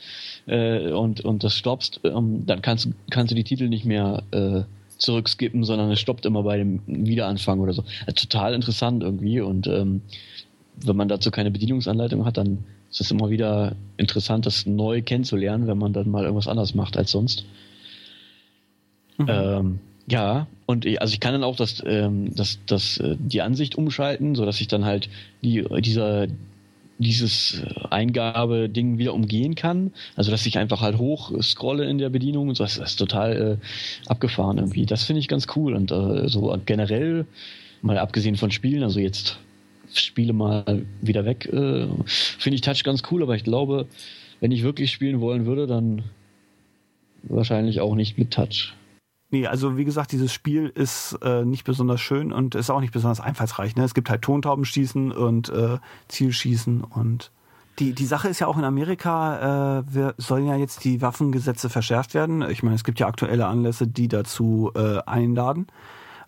äh, 0.46 0.90
und, 0.90 1.20
und 1.20 1.44
das 1.44 1.54
stoppst, 1.54 2.00
ähm, 2.04 2.44
dann 2.46 2.62
kannst, 2.62 2.88
kannst 3.10 3.30
du 3.30 3.34
die 3.34 3.44
Titel 3.44 3.68
nicht 3.68 3.84
mehr 3.84 4.22
äh, 4.30 4.62
zurückskippen, 4.98 5.64
sondern 5.64 5.90
es 5.90 6.00
stoppt 6.00 6.26
immer 6.26 6.42
bei 6.42 6.58
dem 6.58 6.80
Wiederanfang 6.86 7.60
oder 7.60 7.72
so. 7.72 7.84
Also 8.06 8.26
total 8.26 8.54
interessant 8.54 9.02
irgendwie 9.02 9.40
und 9.40 9.66
ähm, 9.66 10.02
wenn 10.84 10.96
man 10.96 11.08
dazu 11.08 11.30
keine 11.30 11.50
Bedienungsanleitung 11.50 12.24
hat, 12.24 12.36
dann 12.36 12.64
ist 12.90 13.00
es 13.00 13.10
immer 13.10 13.30
wieder 13.30 13.74
interessant, 13.96 14.46
das 14.46 14.66
neu 14.66 15.02
kennenzulernen, 15.02 15.66
wenn 15.66 15.78
man 15.78 15.92
dann 15.92 16.10
mal 16.10 16.24
irgendwas 16.24 16.48
anders 16.48 16.74
macht 16.74 16.96
als 16.96 17.10
sonst. 17.10 17.44
Mhm. 19.18 19.26
Ähm, 19.28 19.78
ja, 20.06 20.46
und 20.66 20.86
ich, 20.86 21.00
also 21.00 21.12
ich 21.12 21.20
kann 21.20 21.32
dann 21.32 21.44
auch 21.44 21.56
das, 21.56 21.82
ähm, 21.84 22.34
das, 22.34 22.58
das, 22.66 22.98
äh, 22.98 23.16
die 23.18 23.42
Ansicht 23.42 23.76
umschalten, 23.76 24.34
so 24.34 24.46
dass 24.46 24.60
ich 24.60 24.68
dann 24.68 24.84
halt 24.84 25.10
die, 25.42 25.64
dieser, 25.80 26.28
dieses 26.98 27.62
Eingabeding 27.90 28.98
wieder 28.98 29.14
umgehen 29.14 29.54
kann. 29.54 29.92
Also 30.16 30.30
dass 30.30 30.46
ich 30.46 30.58
einfach 30.58 30.80
halt 30.80 30.98
hoch 30.98 31.32
scrolle 31.42 31.88
in 31.88 31.98
der 31.98 32.10
Bedienung 32.10 32.48
und 32.48 32.56
so. 32.56 32.64
Das 32.64 32.76
ist 32.76 32.96
total 32.96 33.58
äh, 33.60 34.08
abgefahren 34.08 34.58
irgendwie. 34.58 34.86
Das 34.86 35.04
finde 35.04 35.20
ich 35.20 35.28
ganz 35.28 35.46
cool. 35.56 35.74
Und 35.74 35.90
äh, 35.92 36.28
so 36.28 36.56
generell, 36.66 37.26
mal 37.82 37.98
abgesehen 37.98 38.36
von 38.36 38.50
Spielen, 38.50 38.82
also 38.82 38.98
jetzt 38.98 39.38
Spiele 39.92 40.32
mal 40.32 40.84
wieder 41.00 41.24
weg. 41.24 41.46
Äh, 41.46 41.86
Finde 42.06 42.54
ich 42.54 42.60
Touch 42.60 42.84
ganz 42.84 43.02
cool, 43.10 43.22
aber 43.22 43.36
ich 43.36 43.44
glaube, 43.44 43.86
wenn 44.40 44.52
ich 44.52 44.62
wirklich 44.62 44.90
spielen 44.90 45.20
wollen 45.20 45.46
würde, 45.46 45.66
dann 45.66 46.02
wahrscheinlich 47.22 47.80
auch 47.80 47.94
nicht 47.94 48.18
mit 48.18 48.32
Touch. 48.32 48.74
Nee, 49.30 49.46
also 49.46 49.76
wie 49.76 49.84
gesagt, 49.84 50.12
dieses 50.12 50.32
Spiel 50.32 50.68
ist 50.74 51.18
äh, 51.22 51.44
nicht 51.44 51.64
besonders 51.64 52.00
schön 52.00 52.32
und 52.32 52.54
ist 52.54 52.70
auch 52.70 52.80
nicht 52.80 52.92
besonders 52.92 53.20
einfallsreich. 53.20 53.76
Ne? 53.76 53.84
Es 53.84 53.92
gibt 53.92 54.08
halt 54.08 54.22
Tontaubenschießen 54.22 55.12
und 55.12 55.50
äh, 55.50 55.78
Zielschießen 56.08 56.82
und 56.82 57.30
die, 57.78 57.92
die 57.92 58.06
Sache 58.06 58.28
ist 58.28 58.40
ja 58.40 58.48
auch 58.48 58.58
in 58.58 58.64
Amerika, 58.64 59.78
äh, 59.78 59.94
wir 59.94 60.14
sollen 60.16 60.46
ja 60.46 60.56
jetzt 60.56 60.84
die 60.84 61.00
Waffengesetze 61.00 61.68
verschärft 61.68 62.14
werden. 62.14 62.42
Ich 62.50 62.62
meine, 62.62 62.74
es 62.74 62.82
gibt 62.82 62.98
ja 62.98 63.06
aktuelle 63.06 63.46
Anlässe, 63.46 63.86
die 63.86 64.08
dazu 64.08 64.72
äh, 64.74 64.98
einladen. 65.06 65.68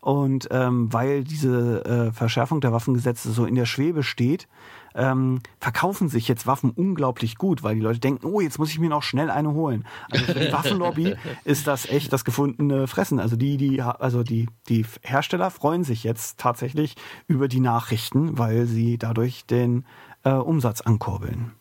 Und 0.01 0.49
ähm, 0.51 0.93
weil 0.93 1.25
diese 1.25 1.85
äh, 1.85 2.13
Verschärfung 2.13 2.61
der 2.61 2.73
Waffengesetze 2.73 3.33
so 3.33 3.45
in 3.45 3.55
der 3.55 3.67
Schwebe 3.67 4.03
steht, 4.03 4.49
ähm, 4.95 5.41
verkaufen 5.59 6.09
sich 6.09 6.29
jetzt 6.29 6.47
Waffen 6.47 6.71
unglaublich 6.71 7.37
gut, 7.37 7.63
weil 7.63 7.75
die 7.75 7.81
Leute 7.81 8.01
denken, 8.01 8.27
oh, 8.27 8.41
jetzt 8.41 8.59
muss 8.59 8.71
ich 8.71 8.79
mir 8.79 8.89
noch 8.89 9.03
schnell 9.03 9.31
eine 9.31 9.53
holen. 9.53 9.87
Also 10.11 10.27
für 10.27 10.41
die 10.41 10.53
Waffenlobby 10.53 11.17
ist 11.45 11.67
das 11.67 11.87
echt 11.87 12.13
das 12.13 12.25
gefundene 12.25 12.87
Fressen. 12.87 13.21
Also 13.21 13.37
die, 13.37 13.57
die, 13.57 13.81
also 13.83 14.23
die, 14.23 14.49
die 14.69 14.85
Hersteller 15.03 15.51
freuen 15.51 15.85
sich 15.85 16.05
jetzt 16.05 16.39
tatsächlich 16.39 16.97
über 17.27 17.49
die 17.49 17.61
Nachrichten, 17.61 18.39
weil 18.39 18.67
sie 18.67 18.99
dadurch 18.99 19.47
den 19.47 19.85
äh, 20.25 20.31
Umsatz 20.31 20.81
ankurbeln. 20.81 21.53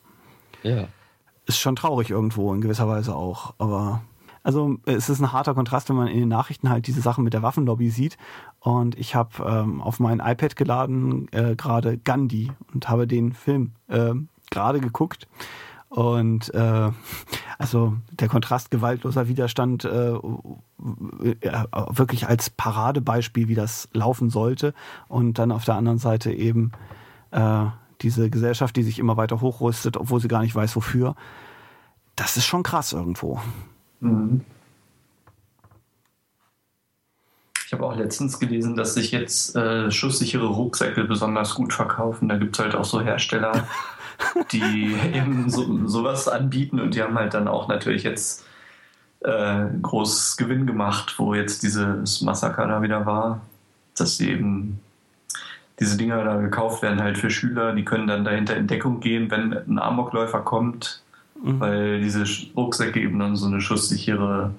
Ja. 0.63 0.87
Ist 1.45 1.59
schon 1.59 1.75
traurig 1.75 2.09
irgendwo 2.09 2.53
in 2.53 2.61
gewisser 2.61 2.87
Weise 2.87 3.15
auch, 3.15 3.55
aber 3.57 4.01
also 4.43 4.77
es 4.85 5.09
ist 5.09 5.19
ein 5.19 5.31
harter 5.31 5.53
Kontrast, 5.53 5.89
wenn 5.89 5.95
man 5.95 6.07
in 6.07 6.19
den 6.19 6.29
Nachrichten 6.29 6.69
halt 6.69 6.87
diese 6.87 7.01
Sachen 7.01 7.23
mit 7.23 7.33
der 7.33 7.41
Waffenlobby 7.41 7.89
sieht. 7.89 8.17
Und 8.59 8.97
ich 8.97 9.15
habe 9.15 9.43
ähm, 9.43 9.81
auf 9.81 9.99
mein 9.99 10.19
iPad 10.19 10.55
geladen 10.55 11.27
äh, 11.31 11.55
gerade 11.55 11.97
Gandhi 11.97 12.51
und 12.73 12.89
habe 12.89 13.07
den 13.07 13.33
Film 13.33 13.73
äh, 13.87 14.13
gerade 14.49 14.79
geguckt. 14.79 15.27
Und 15.89 16.53
äh, 16.53 16.91
also 17.57 17.95
der 18.11 18.27
Kontrast 18.27 18.69
gewaltloser 18.69 19.27
Widerstand 19.27 19.85
äh, 19.85 20.11
äh, 20.11 21.65
wirklich 21.89 22.27
als 22.27 22.51
Paradebeispiel, 22.51 23.47
wie 23.47 23.55
das 23.55 23.89
laufen 23.91 24.29
sollte. 24.29 24.73
Und 25.07 25.39
dann 25.39 25.51
auf 25.51 25.65
der 25.65 25.75
anderen 25.75 25.97
Seite 25.97 26.31
eben 26.31 26.71
äh, 27.31 27.65
diese 28.01 28.29
Gesellschaft, 28.29 28.75
die 28.75 28.83
sich 28.83 28.99
immer 28.99 29.17
weiter 29.17 29.41
hochrüstet, 29.41 29.97
obwohl 29.97 30.21
sie 30.21 30.27
gar 30.27 30.41
nicht 30.41 30.55
weiß, 30.55 30.75
wofür. 30.75 31.15
Das 32.15 32.37
ist 32.37 32.45
schon 32.45 32.63
krass 32.63 32.93
irgendwo. 32.93 33.39
Mhm. 33.99 34.41
Ich 37.65 37.73
habe 37.73 37.85
auch 37.85 37.95
letztens 37.95 38.39
gelesen, 38.39 38.75
dass 38.75 38.95
sich 38.95 39.11
jetzt 39.11 39.55
äh, 39.55 39.91
schusssichere 39.91 40.47
Rucksäcke 40.47 41.03
besonders 41.03 41.53
gut 41.53 41.71
verkaufen. 41.71 42.27
Da 42.27 42.37
gibt 42.37 42.55
es 42.57 42.63
halt 42.63 42.73
auch 42.73 42.83
so 42.83 42.99
Hersteller, 42.99 43.67
die 44.51 44.95
eben 45.13 45.51
so, 45.51 45.87
sowas 45.87 46.27
anbieten 46.27 46.79
und 46.79 46.95
die 46.95 47.03
haben 47.03 47.15
halt 47.15 47.35
dann 47.35 47.47
auch 47.47 47.67
natürlich 47.67 48.01
jetzt 48.01 48.43
äh, 49.21 49.65
groß 49.81 50.37
Gewinn 50.37 50.65
gemacht, 50.65 51.19
wo 51.19 51.35
jetzt 51.35 51.61
dieses 51.61 52.21
Massaker 52.21 52.67
da 52.67 52.81
wieder 52.81 53.05
war, 53.05 53.41
dass 53.95 54.17
sie 54.17 54.31
eben 54.31 54.79
diese 55.79 55.97
Dinger 55.97 56.23
da 56.23 56.37
gekauft 56.37 56.81
werden 56.81 57.01
halt 57.01 57.17
für 57.17 57.29
Schüler, 57.29 57.73
die 57.73 57.85
können 57.85 58.07
dann 58.07 58.25
dahinter 58.25 58.55
in 58.55 58.67
Deckung 58.67 58.99
gehen, 58.99 59.31
wenn 59.31 59.53
ein 59.53 59.79
Amokläufer 59.79 60.41
kommt, 60.41 61.03
mhm. 61.43 61.59
weil 61.59 62.01
diese 62.01 62.23
Rucksäcke 62.55 62.99
eben 62.99 63.19
dann 63.19 63.35
so 63.35 63.47
eine 63.47 63.61
schusssichere 63.61 64.53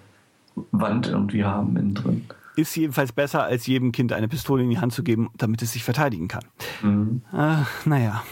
Wand 0.72 1.08
irgendwie 1.08 1.44
haben 1.44 1.76
innen 1.76 1.94
drin. 1.94 2.24
Ist 2.56 2.76
jedenfalls 2.76 3.12
besser, 3.12 3.44
als 3.44 3.66
jedem 3.66 3.92
Kind 3.92 4.12
eine 4.12 4.28
Pistole 4.28 4.62
in 4.62 4.70
die 4.70 4.78
Hand 4.78 4.92
zu 4.92 5.02
geben, 5.02 5.30
damit 5.36 5.62
es 5.62 5.72
sich 5.72 5.84
verteidigen 5.84 6.28
kann. 6.28 6.44
Mhm. 6.82 7.22
Äh, 7.32 7.62
naja. 7.84 8.22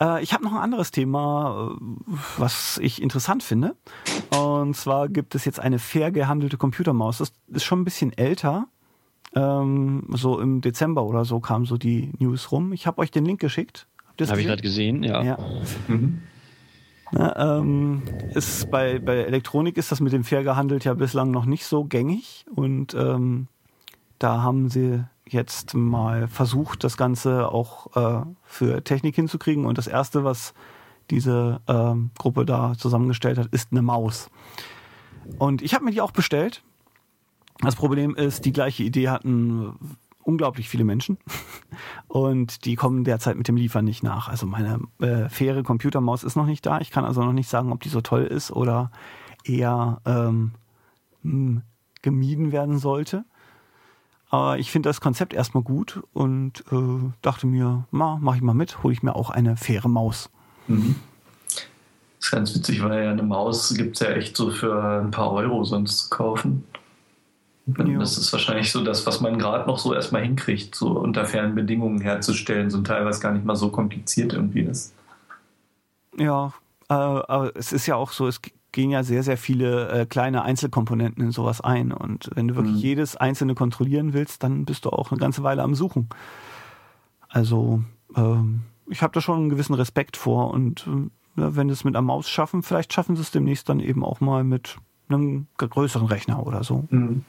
Äh, 0.00 0.22
ich 0.22 0.32
habe 0.32 0.44
noch 0.44 0.52
ein 0.52 0.58
anderes 0.58 0.90
Thema, 0.90 1.70
äh, 1.80 2.12
was 2.36 2.78
ich 2.82 3.00
interessant 3.00 3.42
finde. 3.42 3.76
Und 4.36 4.76
zwar 4.76 5.08
gibt 5.08 5.34
es 5.34 5.44
jetzt 5.44 5.60
eine 5.60 5.78
fair 5.78 6.10
gehandelte 6.10 6.56
Computermaus. 6.56 7.18
Das 7.18 7.32
ist 7.48 7.64
schon 7.64 7.82
ein 7.82 7.84
bisschen 7.84 8.12
älter. 8.12 8.66
Ähm, 9.34 10.08
so 10.10 10.40
im 10.40 10.60
Dezember 10.60 11.04
oder 11.04 11.24
so 11.24 11.40
kam 11.40 11.64
so 11.64 11.78
die 11.78 12.12
News 12.18 12.52
rum. 12.52 12.72
Ich 12.72 12.86
habe 12.86 13.00
euch 13.00 13.10
den 13.10 13.24
Link 13.24 13.40
geschickt. 13.40 13.86
Habe 14.20 14.40
ich 14.40 14.46
gerade 14.46 14.62
gesehen, 14.62 15.02
ja. 15.02 15.22
ja. 15.22 15.38
Mhm. 15.88 16.20
Na, 17.12 17.58
ähm, 17.58 18.02
ist 18.34 18.70
bei, 18.70 18.98
bei 18.98 19.16
Elektronik 19.18 19.76
ist 19.76 19.92
das 19.92 20.00
mit 20.00 20.14
dem 20.14 20.24
fair 20.24 20.42
gehandelt 20.42 20.84
ja 20.84 20.94
bislang 20.94 21.30
noch 21.30 21.44
nicht 21.44 21.66
so 21.66 21.84
gängig 21.84 22.46
und 22.54 22.94
ähm, 22.94 23.48
da 24.18 24.42
haben 24.42 24.70
sie 24.70 25.04
jetzt 25.26 25.74
mal 25.74 26.26
versucht, 26.26 26.84
das 26.84 26.96
Ganze 26.96 27.48
auch 27.48 27.96
äh, 27.96 28.24
für 28.44 28.82
Technik 28.82 29.14
hinzukriegen 29.14 29.66
und 29.66 29.76
das 29.78 29.86
erste, 29.86 30.24
was 30.24 30.54
diese 31.10 31.60
ähm, 31.68 32.10
Gruppe 32.18 32.46
da 32.46 32.74
zusammengestellt 32.78 33.38
hat, 33.38 33.48
ist 33.48 33.68
eine 33.72 33.82
Maus. 33.82 34.30
Und 35.38 35.60
ich 35.62 35.74
habe 35.74 35.84
mir 35.84 35.90
die 35.90 36.00
auch 36.00 36.12
bestellt. 36.12 36.62
Das 37.60 37.76
Problem 37.76 38.14
ist, 38.14 38.44
die 38.44 38.52
gleiche 38.52 38.82
Idee 38.82 39.08
hatten 39.10 39.96
unglaublich 40.22 40.68
viele 40.68 40.84
Menschen 40.84 41.18
und 42.08 42.64
die 42.64 42.76
kommen 42.76 43.04
derzeit 43.04 43.36
mit 43.36 43.48
dem 43.48 43.56
Liefern 43.56 43.84
nicht 43.84 44.02
nach. 44.02 44.28
Also 44.28 44.46
meine 44.46 44.80
äh, 45.00 45.28
faire 45.28 45.62
Computermaus 45.62 46.24
ist 46.24 46.36
noch 46.36 46.46
nicht 46.46 46.64
da. 46.66 46.80
Ich 46.80 46.90
kann 46.90 47.04
also 47.04 47.22
noch 47.22 47.32
nicht 47.32 47.48
sagen, 47.48 47.72
ob 47.72 47.80
die 47.80 47.88
so 47.88 48.00
toll 48.00 48.24
ist 48.24 48.50
oder 48.50 48.90
eher 49.44 50.00
ähm, 50.06 50.52
hm, 51.22 51.62
gemieden 52.02 52.52
werden 52.52 52.78
sollte. 52.78 53.24
Aber 54.30 54.58
ich 54.58 54.70
finde 54.70 54.88
das 54.88 55.02
Konzept 55.02 55.34
erstmal 55.34 55.62
gut 55.62 56.02
und 56.14 56.64
äh, 56.72 57.12
dachte 57.20 57.46
mir, 57.46 57.86
ma, 57.90 58.18
mach 58.20 58.34
ich 58.34 58.40
mal 58.40 58.54
mit, 58.54 58.82
hole 58.82 58.94
ich 58.94 59.02
mir 59.02 59.14
auch 59.14 59.28
eine 59.28 59.58
faire 59.58 59.88
Maus. 59.88 60.30
Mhm. 60.68 60.96
Das 62.18 62.28
ist 62.28 62.30
ganz 62.30 62.54
witzig, 62.54 62.82
weil 62.82 63.04
ja 63.04 63.10
eine 63.10 63.22
Maus 63.24 63.74
gibt 63.74 63.96
es 63.96 64.00
ja 64.00 64.14
echt 64.14 64.36
so 64.36 64.50
für 64.50 65.02
ein 65.02 65.10
paar 65.10 65.32
Euro 65.32 65.64
sonst 65.64 65.98
zu 65.98 66.10
kaufen. 66.10 66.64
Ja. 67.66 67.98
Das 67.98 68.18
ist 68.18 68.32
wahrscheinlich 68.32 68.72
so 68.72 68.82
das, 68.82 69.06
was 69.06 69.20
man 69.20 69.38
gerade 69.38 69.68
noch 69.68 69.78
so 69.78 69.94
erstmal 69.94 70.22
hinkriegt, 70.22 70.74
so 70.74 70.98
unter 70.98 71.24
fairen 71.24 71.54
Bedingungen 71.54 72.00
herzustellen, 72.00 72.70
so 72.70 72.78
ein 72.78 72.84
Teil, 72.84 73.04
was 73.04 73.20
gar 73.20 73.32
nicht 73.32 73.44
mal 73.44 73.54
so 73.54 73.70
kompliziert 73.70 74.32
irgendwie 74.32 74.62
ist. 74.62 74.94
Ja, 76.18 76.52
äh, 76.88 76.94
aber 76.94 77.54
es 77.54 77.72
ist 77.72 77.86
ja 77.86 77.94
auch 77.94 78.10
so, 78.10 78.26
es 78.26 78.40
gehen 78.72 78.90
ja 78.90 79.04
sehr, 79.04 79.22
sehr 79.22 79.36
viele 79.36 79.88
äh, 79.90 80.06
kleine 80.06 80.42
Einzelkomponenten 80.42 81.22
in 81.22 81.30
sowas 81.30 81.60
ein. 81.60 81.92
Und 81.92 82.30
wenn 82.34 82.48
du 82.48 82.56
wirklich 82.56 82.74
mhm. 82.74 82.80
jedes 82.80 83.16
einzelne 83.16 83.54
kontrollieren 83.54 84.12
willst, 84.12 84.42
dann 84.42 84.64
bist 84.64 84.84
du 84.84 84.90
auch 84.90 85.12
eine 85.12 85.20
ganze 85.20 85.42
Weile 85.42 85.62
am 85.62 85.74
Suchen. 85.74 86.08
Also, 87.28 87.84
ähm, 88.16 88.62
ich 88.88 89.02
habe 89.02 89.12
da 89.12 89.20
schon 89.20 89.38
einen 89.38 89.48
gewissen 89.50 89.74
Respekt 89.74 90.16
vor 90.16 90.50
und 90.52 90.86
äh, 90.86 91.10
wenn 91.36 91.68
sie 91.68 91.74
es 91.74 91.84
mit 91.84 91.94
einer 91.94 92.02
Maus 92.02 92.28
schaffen, 92.28 92.62
vielleicht 92.62 92.92
schaffen 92.92 93.16
sie 93.16 93.22
es 93.22 93.30
demnächst 93.30 93.68
dann 93.68 93.80
eben 93.80 94.04
auch 94.04 94.20
mal 94.20 94.44
mit 94.44 94.76
einem 95.08 95.46
größeren 95.56 96.06
Rechner 96.06 96.46
oder 96.46 96.64
so. 96.64 96.84
Mhm. 96.90 97.24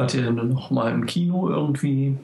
Wart 0.00 0.14
ihr 0.14 0.22
denn 0.22 0.48
noch 0.48 0.70
mal 0.70 0.90
im 0.92 1.04
Kino 1.04 1.50
irgendwie? 1.50 2.16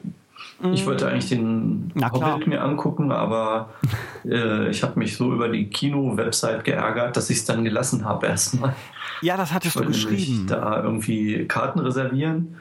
Ich 0.73 0.87
wollte 0.87 1.05
mm. 1.05 1.07
eigentlich 1.09 1.29
den 1.29 1.93
Hobbit 2.11 2.47
mir 2.47 2.63
angucken, 2.63 3.11
aber 3.11 3.69
äh, 4.25 4.69
ich 4.69 4.81
habe 4.81 4.97
mich 4.97 5.15
so 5.15 5.31
über 5.31 5.47
die 5.49 5.69
Kino-Website 5.69 6.63
geärgert, 6.63 7.15
dass 7.15 7.29
ich 7.29 7.37
es 7.37 7.45
dann 7.45 7.63
gelassen 7.63 8.03
habe 8.03 8.25
erstmal. 8.25 8.75
Ja, 9.21 9.37
das 9.37 9.53
hattest 9.53 9.75
du 9.75 9.85
geschrieben. 9.85 10.47
Da 10.47 10.81
irgendwie 10.83 11.45
Karten 11.45 11.79
reservieren. 11.79 12.55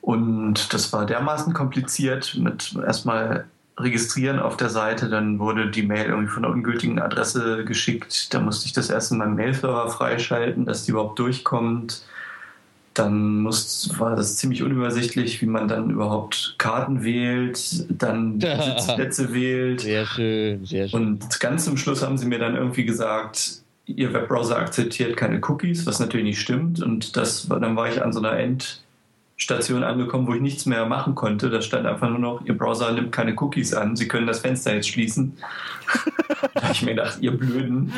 Und 0.00 0.72
das 0.72 0.92
war 0.94 1.04
dermaßen 1.04 1.52
kompliziert 1.52 2.38
mit 2.40 2.74
erstmal 2.82 3.44
registrieren 3.78 4.38
auf 4.38 4.56
der 4.56 4.70
Seite, 4.70 5.08
dann 5.08 5.38
wurde 5.38 5.70
die 5.70 5.82
Mail 5.82 6.06
irgendwie 6.06 6.28
von 6.28 6.44
der 6.44 6.52
ungültigen 6.52 7.00
Adresse 7.00 7.64
geschickt. 7.64 8.32
Da 8.32 8.40
musste 8.40 8.66
ich 8.66 8.72
das 8.72 8.88
erst 8.88 9.12
in 9.12 9.18
meinem 9.18 9.34
Mailserver 9.34 9.90
freischalten, 9.90 10.64
dass 10.64 10.84
die 10.84 10.92
überhaupt 10.92 11.18
durchkommt. 11.18 12.04
Dann 12.94 13.40
muss, 13.42 13.90
war 13.98 14.14
das 14.14 14.36
ziemlich 14.36 14.62
unübersichtlich, 14.62 15.42
wie 15.42 15.46
man 15.46 15.66
dann 15.66 15.90
überhaupt 15.90 16.54
Karten 16.58 17.02
wählt, 17.02 17.86
dann 17.88 18.40
Sitzplätze 18.40 19.34
wählt. 19.34 19.80
Sehr 19.80 20.06
schön, 20.06 20.64
sehr 20.64 20.88
schön. 20.88 21.00
Und 21.00 21.40
ganz 21.40 21.64
zum 21.64 21.76
Schluss 21.76 22.02
haben 22.02 22.16
sie 22.16 22.26
mir 22.26 22.38
dann 22.38 22.54
irgendwie 22.54 22.84
gesagt, 22.84 23.62
ihr 23.86 24.12
Webbrowser 24.14 24.56
akzeptiert 24.56 25.16
keine 25.16 25.40
Cookies, 25.46 25.86
was 25.86 25.98
natürlich 25.98 26.24
nicht 26.24 26.40
stimmt. 26.40 26.80
Und 26.82 27.16
das, 27.16 27.48
dann 27.48 27.74
war 27.76 27.88
ich 27.88 28.00
an 28.02 28.12
so 28.12 28.20
einer 28.20 28.38
End- 28.38 28.83
Station 29.36 29.82
angekommen, 29.82 30.26
wo 30.26 30.34
ich 30.34 30.40
nichts 30.40 30.64
mehr 30.66 30.86
machen 30.86 31.14
konnte. 31.14 31.50
Da 31.50 31.60
stand 31.60 31.86
einfach 31.86 32.08
nur 32.08 32.18
noch, 32.18 32.44
Ihr 32.44 32.56
Browser 32.56 32.92
nimmt 32.92 33.12
keine 33.12 33.34
Cookies 33.40 33.74
an, 33.74 33.96
Sie 33.96 34.06
können 34.06 34.26
das 34.26 34.40
Fenster 34.40 34.74
jetzt 34.74 34.88
schließen. 34.88 35.36
da 36.54 36.62
habe 36.62 36.72
ich 36.72 36.82
mir 36.82 36.94
gedacht, 36.94 37.18
ihr 37.20 37.36
Blöden. 37.36 37.92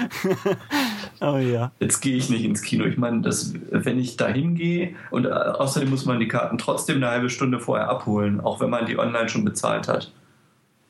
Oh 1.21 1.37
ja. 1.37 1.73
Jetzt 1.81 2.01
gehe 2.01 2.17
ich 2.17 2.31
nicht 2.31 2.45
ins 2.45 2.63
Kino. 2.63 2.85
Ich 2.85 2.99
meine, 2.99 3.23
das, 3.23 3.55
wenn 3.71 3.99
ich 3.99 4.17
da 4.17 4.29
hingehe 4.29 4.95
und 5.11 5.27
äh, 5.27 5.31
außerdem 5.31 5.89
muss 5.91 6.05
man 6.05 6.21
die 6.21 6.29
Karten 6.29 6.59
trotzdem 6.59 6.97
eine 6.97 7.09
halbe 7.09 7.31
Stunde 7.31 7.59
vorher 7.59 7.89
abholen, 7.89 8.41
auch 8.41 8.61
wenn 8.61 8.71
man 8.71 8.87
die 8.87 8.99
online 8.99 9.29
schon 9.29 9.45
bezahlt 9.45 9.89
hat. 9.89 10.13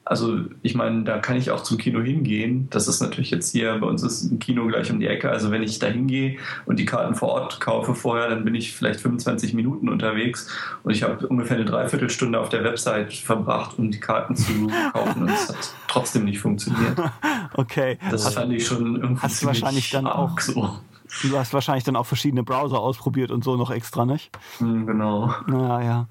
Also 0.08 0.38
ich 0.62 0.76
meine, 0.76 1.02
da 1.02 1.18
kann 1.18 1.36
ich 1.36 1.50
auch 1.50 1.64
zum 1.64 1.78
Kino 1.78 2.00
hingehen. 2.00 2.68
Das 2.70 2.86
ist 2.86 3.00
natürlich 3.00 3.32
jetzt 3.32 3.50
hier, 3.50 3.76
bei 3.78 3.88
uns 3.88 4.04
ist 4.04 4.22
ein 4.30 4.38
Kino 4.38 4.64
gleich 4.68 4.88
um 4.92 5.00
die 5.00 5.08
Ecke. 5.08 5.30
Also 5.30 5.50
wenn 5.50 5.64
ich 5.64 5.80
da 5.80 5.88
hingehe 5.88 6.38
und 6.64 6.78
die 6.78 6.84
Karten 6.84 7.16
vor 7.16 7.30
Ort 7.30 7.60
kaufe 7.60 7.92
vorher, 7.96 8.28
dann 8.28 8.44
bin 8.44 8.54
ich 8.54 8.72
vielleicht 8.72 9.00
25 9.00 9.52
Minuten 9.52 9.88
unterwegs 9.88 10.48
und 10.84 10.92
ich 10.92 11.02
habe 11.02 11.26
ungefähr 11.26 11.56
eine 11.56 11.66
Dreiviertelstunde 11.66 12.38
auf 12.38 12.50
der 12.50 12.62
Website 12.62 13.14
verbracht, 13.14 13.78
um 13.78 13.90
die 13.90 13.98
Karten 13.98 14.36
zu 14.36 14.68
kaufen 14.92 15.22
und 15.22 15.30
es 15.30 15.48
hat 15.48 15.74
trotzdem 15.88 16.24
nicht 16.24 16.38
funktioniert. 16.38 16.96
Okay. 17.54 17.98
Das 18.10 18.34
fand 18.34 18.52
ich 18.52 18.66
schon 18.66 18.96
irgendwie 18.96 19.22
Hast 19.22 19.42
du 19.42 19.46
wahrscheinlich 19.46 19.90
dann 19.90 20.06
auch 20.06 20.38
so. 20.40 20.78
Du 21.22 21.38
hast 21.38 21.54
wahrscheinlich 21.54 21.84
dann 21.84 21.96
auch 21.96 22.04
verschiedene 22.04 22.42
Browser 22.42 22.80
ausprobiert 22.80 23.30
und 23.30 23.44
so 23.44 23.56
noch 23.56 23.70
extra, 23.70 24.04
nicht? 24.04 24.30
Hm, 24.58 24.86
genau. 24.86 25.32
Naja, 25.46 25.82
ja. 25.82 26.08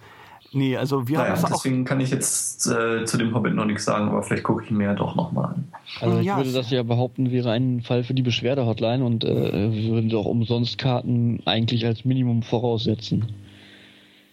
Nee, 0.56 0.78
also 0.78 1.08
wir 1.08 1.18
naja, 1.18 1.32
haben 1.32 1.42
das 1.42 1.52
auch. 1.52 1.64
deswegen 1.64 1.84
kann 1.84 2.00
ich 2.00 2.12
jetzt 2.12 2.66
äh, 2.68 3.04
zu 3.04 3.18
dem 3.18 3.36
Hobbit 3.36 3.56
noch 3.56 3.66
nichts 3.66 3.84
sagen, 3.84 4.08
aber 4.08 4.24
vielleicht 4.24 4.44
gucke 4.44 4.64
ich 4.64 4.72
mir 4.72 4.86
ja 4.86 4.94
doch 4.94 5.16
nochmal 5.16 5.54
an. 5.54 5.68
Also 6.00 6.20
ich 6.20 6.26
Ja, 6.28 6.38
würde 6.38 6.54
das 6.54 6.70
ja 6.72 6.82
behaupten, 6.84 7.30
wäre 7.32 7.52
ein 7.52 7.82
Fall 7.82 8.04
für 8.06 8.14
die 8.14 8.22
Beschwerde-Hotline 8.22 9.04
und 9.04 9.26
äh, 9.26 9.72
wir 9.74 9.92
würden 9.92 10.10
doch 10.10 10.26
umsonst 10.26 10.78
Karten 10.78 11.42
eigentlich 11.46 11.86
als 11.86 12.06
Minimum 12.06 12.42
voraussetzen. 12.42 13.26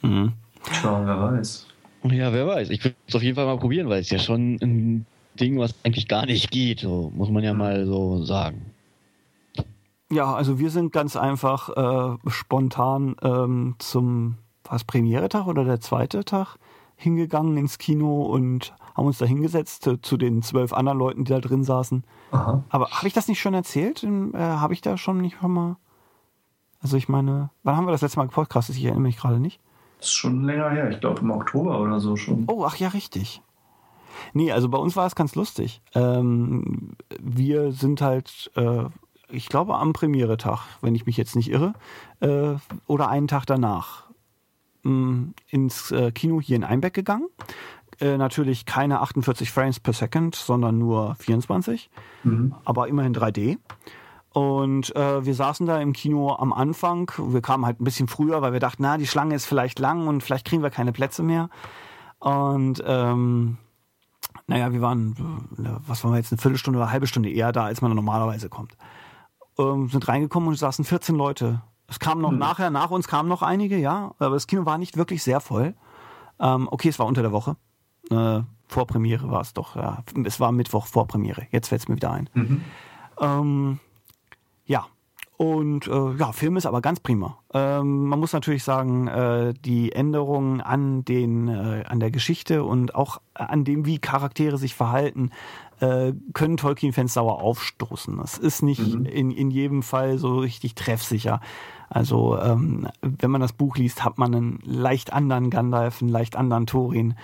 Mhm. 0.02 0.32
Tja, 0.62 1.02
wer 1.04 1.20
weiß. 1.20 1.66
Ja, 2.04 2.32
wer 2.32 2.46
weiß. 2.46 2.70
Ich 2.70 2.84
würde 2.84 2.96
es 3.08 3.14
auf 3.16 3.22
jeden 3.22 3.34
Fall 3.36 3.46
mal 3.46 3.58
probieren, 3.58 3.88
weil 3.88 4.00
es 4.00 4.10
ja 4.10 4.18
schon 4.20 4.58
ein 4.62 5.06
Ding, 5.40 5.58
was 5.58 5.74
eigentlich 5.84 6.08
gar 6.08 6.26
nicht 6.26 6.50
geht, 6.52 6.80
so 6.80 7.12
muss 7.16 7.30
man 7.30 7.42
ja 7.42 7.52
mal 7.54 7.84
so 7.86 8.24
sagen. 8.24 8.66
Ja, 10.10 10.34
also 10.34 10.58
wir 10.58 10.70
sind 10.70 10.92
ganz 10.92 11.16
einfach 11.16 11.70
äh, 11.70 12.30
spontan 12.30 13.16
ähm, 13.22 13.76
zum 13.78 14.36
was 14.64 14.84
Premiere-Tag 14.84 15.46
oder 15.46 15.64
der 15.64 15.80
zweite 15.80 16.24
Tag 16.24 16.56
hingegangen 16.96 17.56
ins 17.56 17.78
Kino 17.78 18.22
und 18.22 18.74
haben 18.94 19.06
uns 19.06 19.18
da 19.18 19.26
hingesetzt 19.26 19.86
äh, 19.86 20.00
zu 20.00 20.16
den 20.16 20.42
zwölf 20.42 20.72
anderen 20.72 20.98
Leuten, 20.98 21.24
die 21.24 21.32
da 21.32 21.40
drin 21.40 21.64
saßen. 21.64 22.04
Aha. 22.30 22.62
Aber 22.68 22.90
habe 22.90 23.08
ich 23.08 23.14
das 23.14 23.28
nicht 23.28 23.40
schon 23.40 23.54
erzählt? 23.54 24.02
Äh, 24.04 24.38
habe 24.38 24.74
ich 24.74 24.80
da 24.80 24.96
schon 24.96 25.18
nicht 25.18 25.38
schon 25.40 25.52
mal? 25.52 25.76
Also 26.80 26.96
ich 26.96 27.08
meine, 27.08 27.50
wann 27.62 27.76
haben 27.76 27.86
wir 27.86 27.92
das 27.92 28.02
letzte 28.02 28.18
Mal 28.18 28.26
gepodcastet? 28.26 28.76
Ich 28.76 28.84
erinnere 28.84 29.02
mich 29.02 29.16
gerade 29.16 29.40
nicht. 29.40 29.60
Das 29.98 30.08
ist 30.08 30.14
schon 30.14 30.44
länger 30.44 30.70
her. 30.70 30.90
Ich 30.90 31.00
glaube 31.00 31.20
im 31.20 31.30
Oktober 31.30 31.80
oder 31.80 32.00
so 32.00 32.16
schon. 32.16 32.44
Oh, 32.48 32.64
ach 32.66 32.76
ja, 32.76 32.88
richtig. 32.88 33.40
Nee, 34.32 34.52
also 34.52 34.68
bei 34.68 34.78
uns 34.78 34.96
war 34.96 35.06
es 35.06 35.14
ganz 35.14 35.34
lustig. 35.34 35.80
Ähm, 35.94 36.96
wir 37.20 37.72
sind 37.72 38.00
halt, 38.00 38.50
äh, 38.56 38.84
ich 39.28 39.48
glaube, 39.48 39.76
am 39.76 39.92
Premieretag, 39.92 40.60
wenn 40.80 40.94
ich 40.94 41.06
mich 41.06 41.16
jetzt 41.16 41.36
nicht 41.36 41.50
irre, 41.50 41.72
äh, 42.20 42.54
oder 42.86 43.08
einen 43.08 43.28
Tag 43.28 43.46
danach 43.46 44.11
mh, 44.82 45.32
ins 45.48 45.90
äh, 45.92 46.10
Kino 46.12 46.40
hier 46.40 46.56
in 46.56 46.64
Einbeck 46.64 46.94
gegangen. 46.94 47.28
Äh, 48.00 48.16
natürlich 48.16 48.64
keine 48.66 49.00
48 49.00 49.50
Frames 49.50 49.78
per 49.80 49.92
Second, 49.92 50.34
sondern 50.34 50.78
nur 50.78 51.14
24, 51.16 51.90
Mhm. 52.24 52.54
aber 52.64 52.88
immerhin 52.88 53.14
3D. 53.14 53.58
Und 54.32 54.96
äh, 54.96 55.24
wir 55.26 55.34
saßen 55.34 55.66
da 55.66 55.78
im 55.80 55.92
Kino 55.92 56.34
am 56.34 56.52
Anfang. 56.54 57.10
Wir 57.18 57.42
kamen 57.42 57.66
halt 57.66 57.80
ein 57.80 57.84
bisschen 57.84 58.08
früher, 58.08 58.40
weil 58.40 58.54
wir 58.54 58.60
dachten, 58.60 58.82
na, 58.82 58.96
die 58.96 59.06
Schlange 59.06 59.34
ist 59.34 59.44
vielleicht 59.44 59.78
lang 59.78 60.08
und 60.08 60.22
vielleicht 60.22 60.46
kriegen 60.46 60.62
wir 60.62 60.70
keine 60.70 60.92
Plätze 60.92 61.22
mehr. 61.22 61.50
Und 62.18 62.82
ähm, 62.86 63.58
naja, 64.46 64.72
wir 64.72 64.80
waren, 64.80 65.14
was 65.86 66.02
waren 66.02 66.12
wir 66.12 66.18
jetzt, 66.18 66.32
eine 66.32 66.40
Viertelstunde 66.40 66.78
oder 66.78 66.86
eine 66.86 66.92
halbe 66.92 67.06
Stunde 67.06 67.30
eher 67.30 67.52
da, 67.52 67.64
als 67.64 67.82
man 67.82 67.94
normalerweise 67.94 68.48
kommt. 68.48 68.76
Ähm, 69.58 69.88
sind 69.90 70.08
reingekommen 70.08 70.48
und 70.48 70.56
saßen 70.56 70.84
14 70.86 71.14
Leute. 71.14 71.60
Es 71.92 71.98
kamen 71.98 72.22
noch 72.22 72.32
nachher, 72.32 72.70
nach 72.70 72.90
uns 72.90 73.06
kamen 73.06 73.28
noch 73.28 73.42
einige, 73.42 73.76
ja, 73.76 74.14
aber 74.18 74.30
das 74.34 74.46
Kino 74.46 74.64
war 74.64 74.78
nicht 74.78 74.96
wirklich 74.96 75.22
sehr 75.22 75.40
voll. 75.40 75.74
Ähm, 76.40 76.68
okay, 76.70 76.88
es 76.88 76.98
war 76.98 77.06
unter 77.06 77.20
der 77.20 77.32
Woche. 77.32 77.56
Äh, 78.10 78.40
Vorpremiere 78.66 79.30
war 79.30 79.42
es 79.42 79.52
doch, 79.52 79.76
ja. 79.76 80.02
Es 80.24 80.40
war 80.40 80.52
Mittwoch 80.52 80.86
Vorpremiere. 80.86 81.46
Jetzt 81.50 81.68
fällt 81.68 81.82
es 81.82 81.88
mir 81.88 81.96
wieder 81.96 82.10
ein. 82.10 82.30
Mhm. 82.32 82.64
Ähm, 83.20 83.78
ja. 84.64 84.86
Und 85.36 85.88
äh, 85.88 86.12
ja, 86.14 86.32
Film 86.32 86.56
ist 86.56 86.66
aber 86.66 86.80
ganz 86.80 87.00
prima. 87.00 87.38
Ähm, 87.52 88.06
man 88.06 88.18
muss 88.20 88.32
natürlich 88.32 88.64
sagen, 88.64 89.08
äh, 89.08 89.52
die 89.64 89.92
Änderungen 89.92 90.60
an 90.60 91.04
den, 91.04 91.48
äh, 91.48 91.84
an 91.86 92.00
der 92.00 92.10
Geschichte 92.10 92.64
und 92.64 92.94
auch 92.94 93.20
an 93.34 93.64
dem, 93.64 93.84
wie 93.84 93.98
Charaktere 93.98 94.56
sich 94.56 94.74
verhalten, 94.74 95.30
äh, 95.80 96.12
können 96.32 96.56
Tolkien-Fans 96.56 97.12
sauer 97.12 97.42
aufstoßen. 97.42 98.16
Das 98.18 98.38
ist 98.38 98.62
nicht 98.62 98.94
Mhm. 98.94 99.04
in, 99.04 99.30
in 99.32 99.50
jedem 99.50 99.82
Fall 99.82 100.16
so 100.18 100.38
richtig 100.38 100.76
treffsicher. 100.76 101.40
Also 101.92 102.38
ähm, 102.38 102.88
wenn 103.02 103.30
man 103.30 103.42
das 103.42 103.52
Buch 103.52 103.76
liest, 103.76 104.02
hat 104.02 104.16
man 104.16 104.34
einen 104.34 104.60
leicht 104.64 105.12
anderen 105.12 105.50
Gandalf, 105.50 106.00
einen 106.00 106.10
leicht 106.10 106.36
anderen 106.36 106.66
Thorin. 106.66 107.16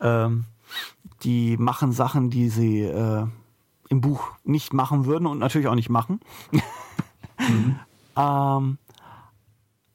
Ähm, 0.00 0.44
die 1.24 1.56
machen 1.56 1.90
Sachen, 1.90 2.30
die 2.30 2.48
sie 2.48 2.82
äh, 2.82 3.26
im 3.88 4.00
Buch 4.00 4.30
nicht 4.44 4.72
machen 4.72 5.06
würden 5.06 5.26
und 5.26 5.40
natürlich 5.40 5.66
auch 5.66 5.74
nicht 5.74 5.90
machen. 5.90 6.20
ähm, 8.16 8.78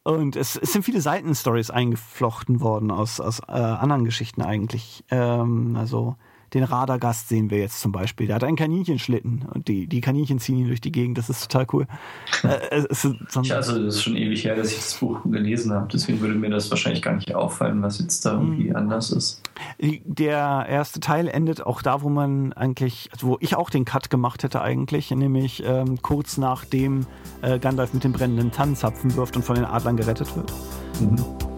und 0.03 0.35
es, 0.35 0.57
es 0.57 0.73
sind 0.73 0.83
viele 0.83 0.99
Seitenstories 0.99 1.69
eingeflochten 1.69 2.59
worden 2.59 2.91
aus, 2.91 3.21
aus 3.21 3.39
äh, 3.47 3.53
anderen 3.53 4.03
Geschichten 4.03 4.41
eigentlich. 4.41 5.05
Ähm, 5.09 5.77
also 5.77 6.17
den 6.53 6.63
Radargast 6.63 7.29
sehen 7.29 7.49
wir 7.49 7.59
jetzt 7.59 7.79
zum 7.79 7.91
Beispiel. 7.91 8.27
Der 8.27 8.35
hat 8.35 8.43
einen 8.43 8.57
Kaninchenschlitten 8.57 9.45
und 9.53 9.67
die, 9.67 9.87
die 9.87 10.01
Kaninchen 10.01 10.39
ziehen 10.39 10.57
ihn 10.57 10.67
durch 10.67 10.81
die 10.81 10.91
Gegend. 10.91 11.17
Das 11.17 11.29
ist 11.29 11.49
total 11.49 11.65
cool. 11.73 11.87
äh, 12.43 12.83
es 12.89 13.05
Ich, 13.05 13.53
also, 13.53 13.83
das 13.83 13.95
ist 13.95 14.03
schon 14.03 14.15
ewig 14.15 14.43
her, 14.43 14.55
dass 14.55 14.71
ich 14.71 14.77
das 14.77 14.95
Buch 14.95 15.21
gelesen 15.23 15.71
habe. 15.71 15.87
Deswegen 15.91 16.19
würde 16.19 16.35
mir 16.35 16.49
das 16.49 16.69
wahrscheinlich 16.69 17.01
gar 17.01 17.15
nicht 17.15 17.33
auffallen, 17.33 17.81
was 17.81 17.99
jetzt 17.99 18.25
da 18.25 18.33
irgendwie 18.33 18.69
Mhm. 18.69 18.75
anders 18.75 19.11
ist. 19.11 19.41
Der 19.79 20.65
erste 20.67 20.99
Teil 20.99 21.27
endet 21.27 21.65
auch 21.65 21.81
da, 21.81 22.01
wo 22.01 22.09
man 22.09 22.53
eigentlich, 22.53 23.09
also 23.13 23.27
wo 23.27 23.37
ich 23.39 23.55
auch 23.55 23.69
den 23.69 23.85
Cut 23.85 24.09
gemacht 24.09 24.43
hätte 24.43 24.61
eigentlich, 24.61 25.11
nämlich 25.11 25.63
ähm, 25.65 26.01
kurz 26.01 26.37
nachdem 26.37 27.05
äh, 27.41 27.59
Gandalf 27.59 27.93
mit 27.93 28.03
dem 28.03 28.11
brennenden 28.11 28.51
Tannenzapfen 28.51 29.15
wirft 29.15 29.35
und 29.35 29.43
von 29.43 29.55
den 29.55 29.65
Adlern 29.65 29.97
gerettet 29.97 30.35
wird. 30.35 30.51
Mhm. 30.99 31.50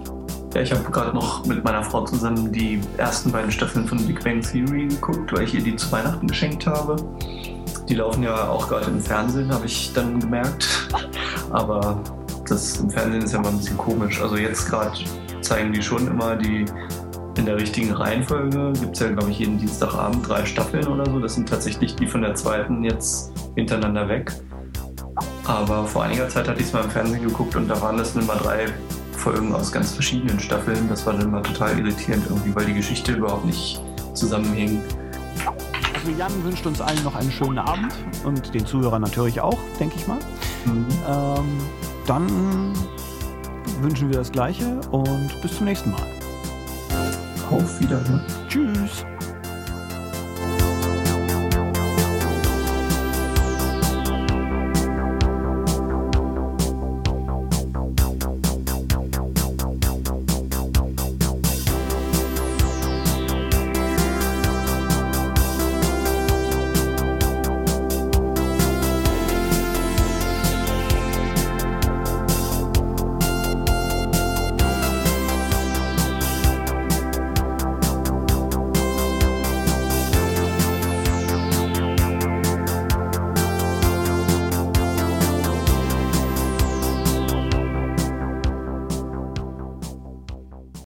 Ja, 0.54 0.62
ich 0.62 0.72
habe 0.72 0.84
gerade 0.92 1.16
noch 1.16 1.44
mit 1.48 1.63
meiner 1.63 1.82
Frau 1.82 2.06
zusammen 2.06 2.52
die 2.52 2.80
ersten 2.98 3.32
beiden 3.32 3.52
Staffeln 3.52 3.88
von 3.88 3.98
Big 4.06 4.24
Bang 4.24 4.39
Theory 4.39 4.88
geguckt, 4.88 5.34
weil 5.34 5.44
ich 5.44 5.56
ihr 5.56 5.63
die 5.63 5.76
zu 5.76 5.92
Weihnachten 5.92 6.28
geschenkt 6.28 6.68
habe. 6.68 6.96
Die 7.89 7.96
laufen 7.96 8.22
ja 8.22 8.50
auch 8.50 8.68
gerade 8.70 8.86
im 8.86 9.02
Fernsehen, 9.02 9.52
habe 9.52 9.66
ich 9.66 9.92
dann 9.94 10.20
gemerkt. 10.20 10.89
Aber 11.50 12.04
das 12.48 12.78
im 12.78 12.92
Fernsehen 12.92 13.24
ist 13.24 13.34
ja 13.34 13.42
mal 13.42 13.50
ein 13.50 13.58
bisschen 13.58 13.78
komisch. 13.78 14.22
Also 14.22 14.38
jetzt 14.38 14.70
gerade 14.70 14.96
zeigen 15.42 15.74
die 15.74 15.82
schon 15.82 16.08
immer 16.08 16.36
die 16.36 16.66
in 17.36 17.46
der 17.48 17.56
richtigen 17.56 17.92
Reihenfolge. 17.92 18.74
Gibt 18.80 18.96
es 18.96 19.00
ja, 19.00 19.10
glaube 19.10 19.32
ich, 19.32 19.39
jeden 19.39 19.58
Dienstagabend 19.58 20.28
drei 20.28 20.46
Staffeln 20.46 20.88
oder 20.88 21.06
so. 21.10 21.20
Das 21.20 21.34
sind 21.34 21.50
tatsächlich 21.50 21.96
die 21.96 22.06
von 22.06 22.22
der 22.22 22.36
zweiten 22.36 22.84
jetzt 22.84 23.34
hintereinander 23.56 24.08
weg. 24.08 24.32
Aber 25.46 25.88
vor 25.88 26.04
einiger 26.04 26.30
Zeit 26.30 26.48
hatte 26.48 26.60
ich 26.60 26.68
es 26.68 26.74
mal 26.74 26.84
im 26.84 26.92
Fernsehen 26.92 27.24
geguckt 27.24 27.56
und 27.56 27.68
da 27.68 27.82
waren 27.82 27.98
das 27.98 28.13
mal 28.13 28.38
drei 28.38 28.68
Folgen 29.24 29.54
aus 29.56 29.72
ganz 29.72 29.92
verschiedenen 29.92 30.38
Staffeln. 30.38 30.90
Das 30.90 31.06
war 31.06 31.14
dann 31.14 31.32
mal 31.32 31.42
total 31.42 31.80
irritierend 31.80 32.26
irgendwie, 32.30 32.54
weil 32.54 32.66
die 32.66 32.74
Geschichte 32.74 33.14
überhaupt 33.14 33.46
nicht 33.46 33.80
zusammenhing. 34.14 34.82
Also 35.96 36.12
Jan 36.12 36.44
wünscht 36.44 36.66
uns 36.66 36.82
allen 36.82 37.02
noch 37.04 37.16
einen 37.16 37.32
schönen 37.32 37.58
Abend 37.58 37.94
und 38.26 38.54
den 38.54 38.66
Zuhörern 38.66 39.02
natürlich 39.02 39.40
auch, 39.40 39.58
denke 39.80 39.96
ich 39.96 40.08
mal. 40.08 40.20
Ähm, 40.66 41.46
dann 42.06 42.74
wünschen 43.80 44.10
wir 44.10 44.18
das 44.18 44.30
Gleiche 44.30 44.82
und 44.92 45.42
bis 45.42 45.56
zum 45.56 45.68
nächsten 45.68 45.92
Mal. 45.92 46.06
Auf 47.50 47.80
Wiederhören. 47.80 48.26
Tschüss. 48.50 49.06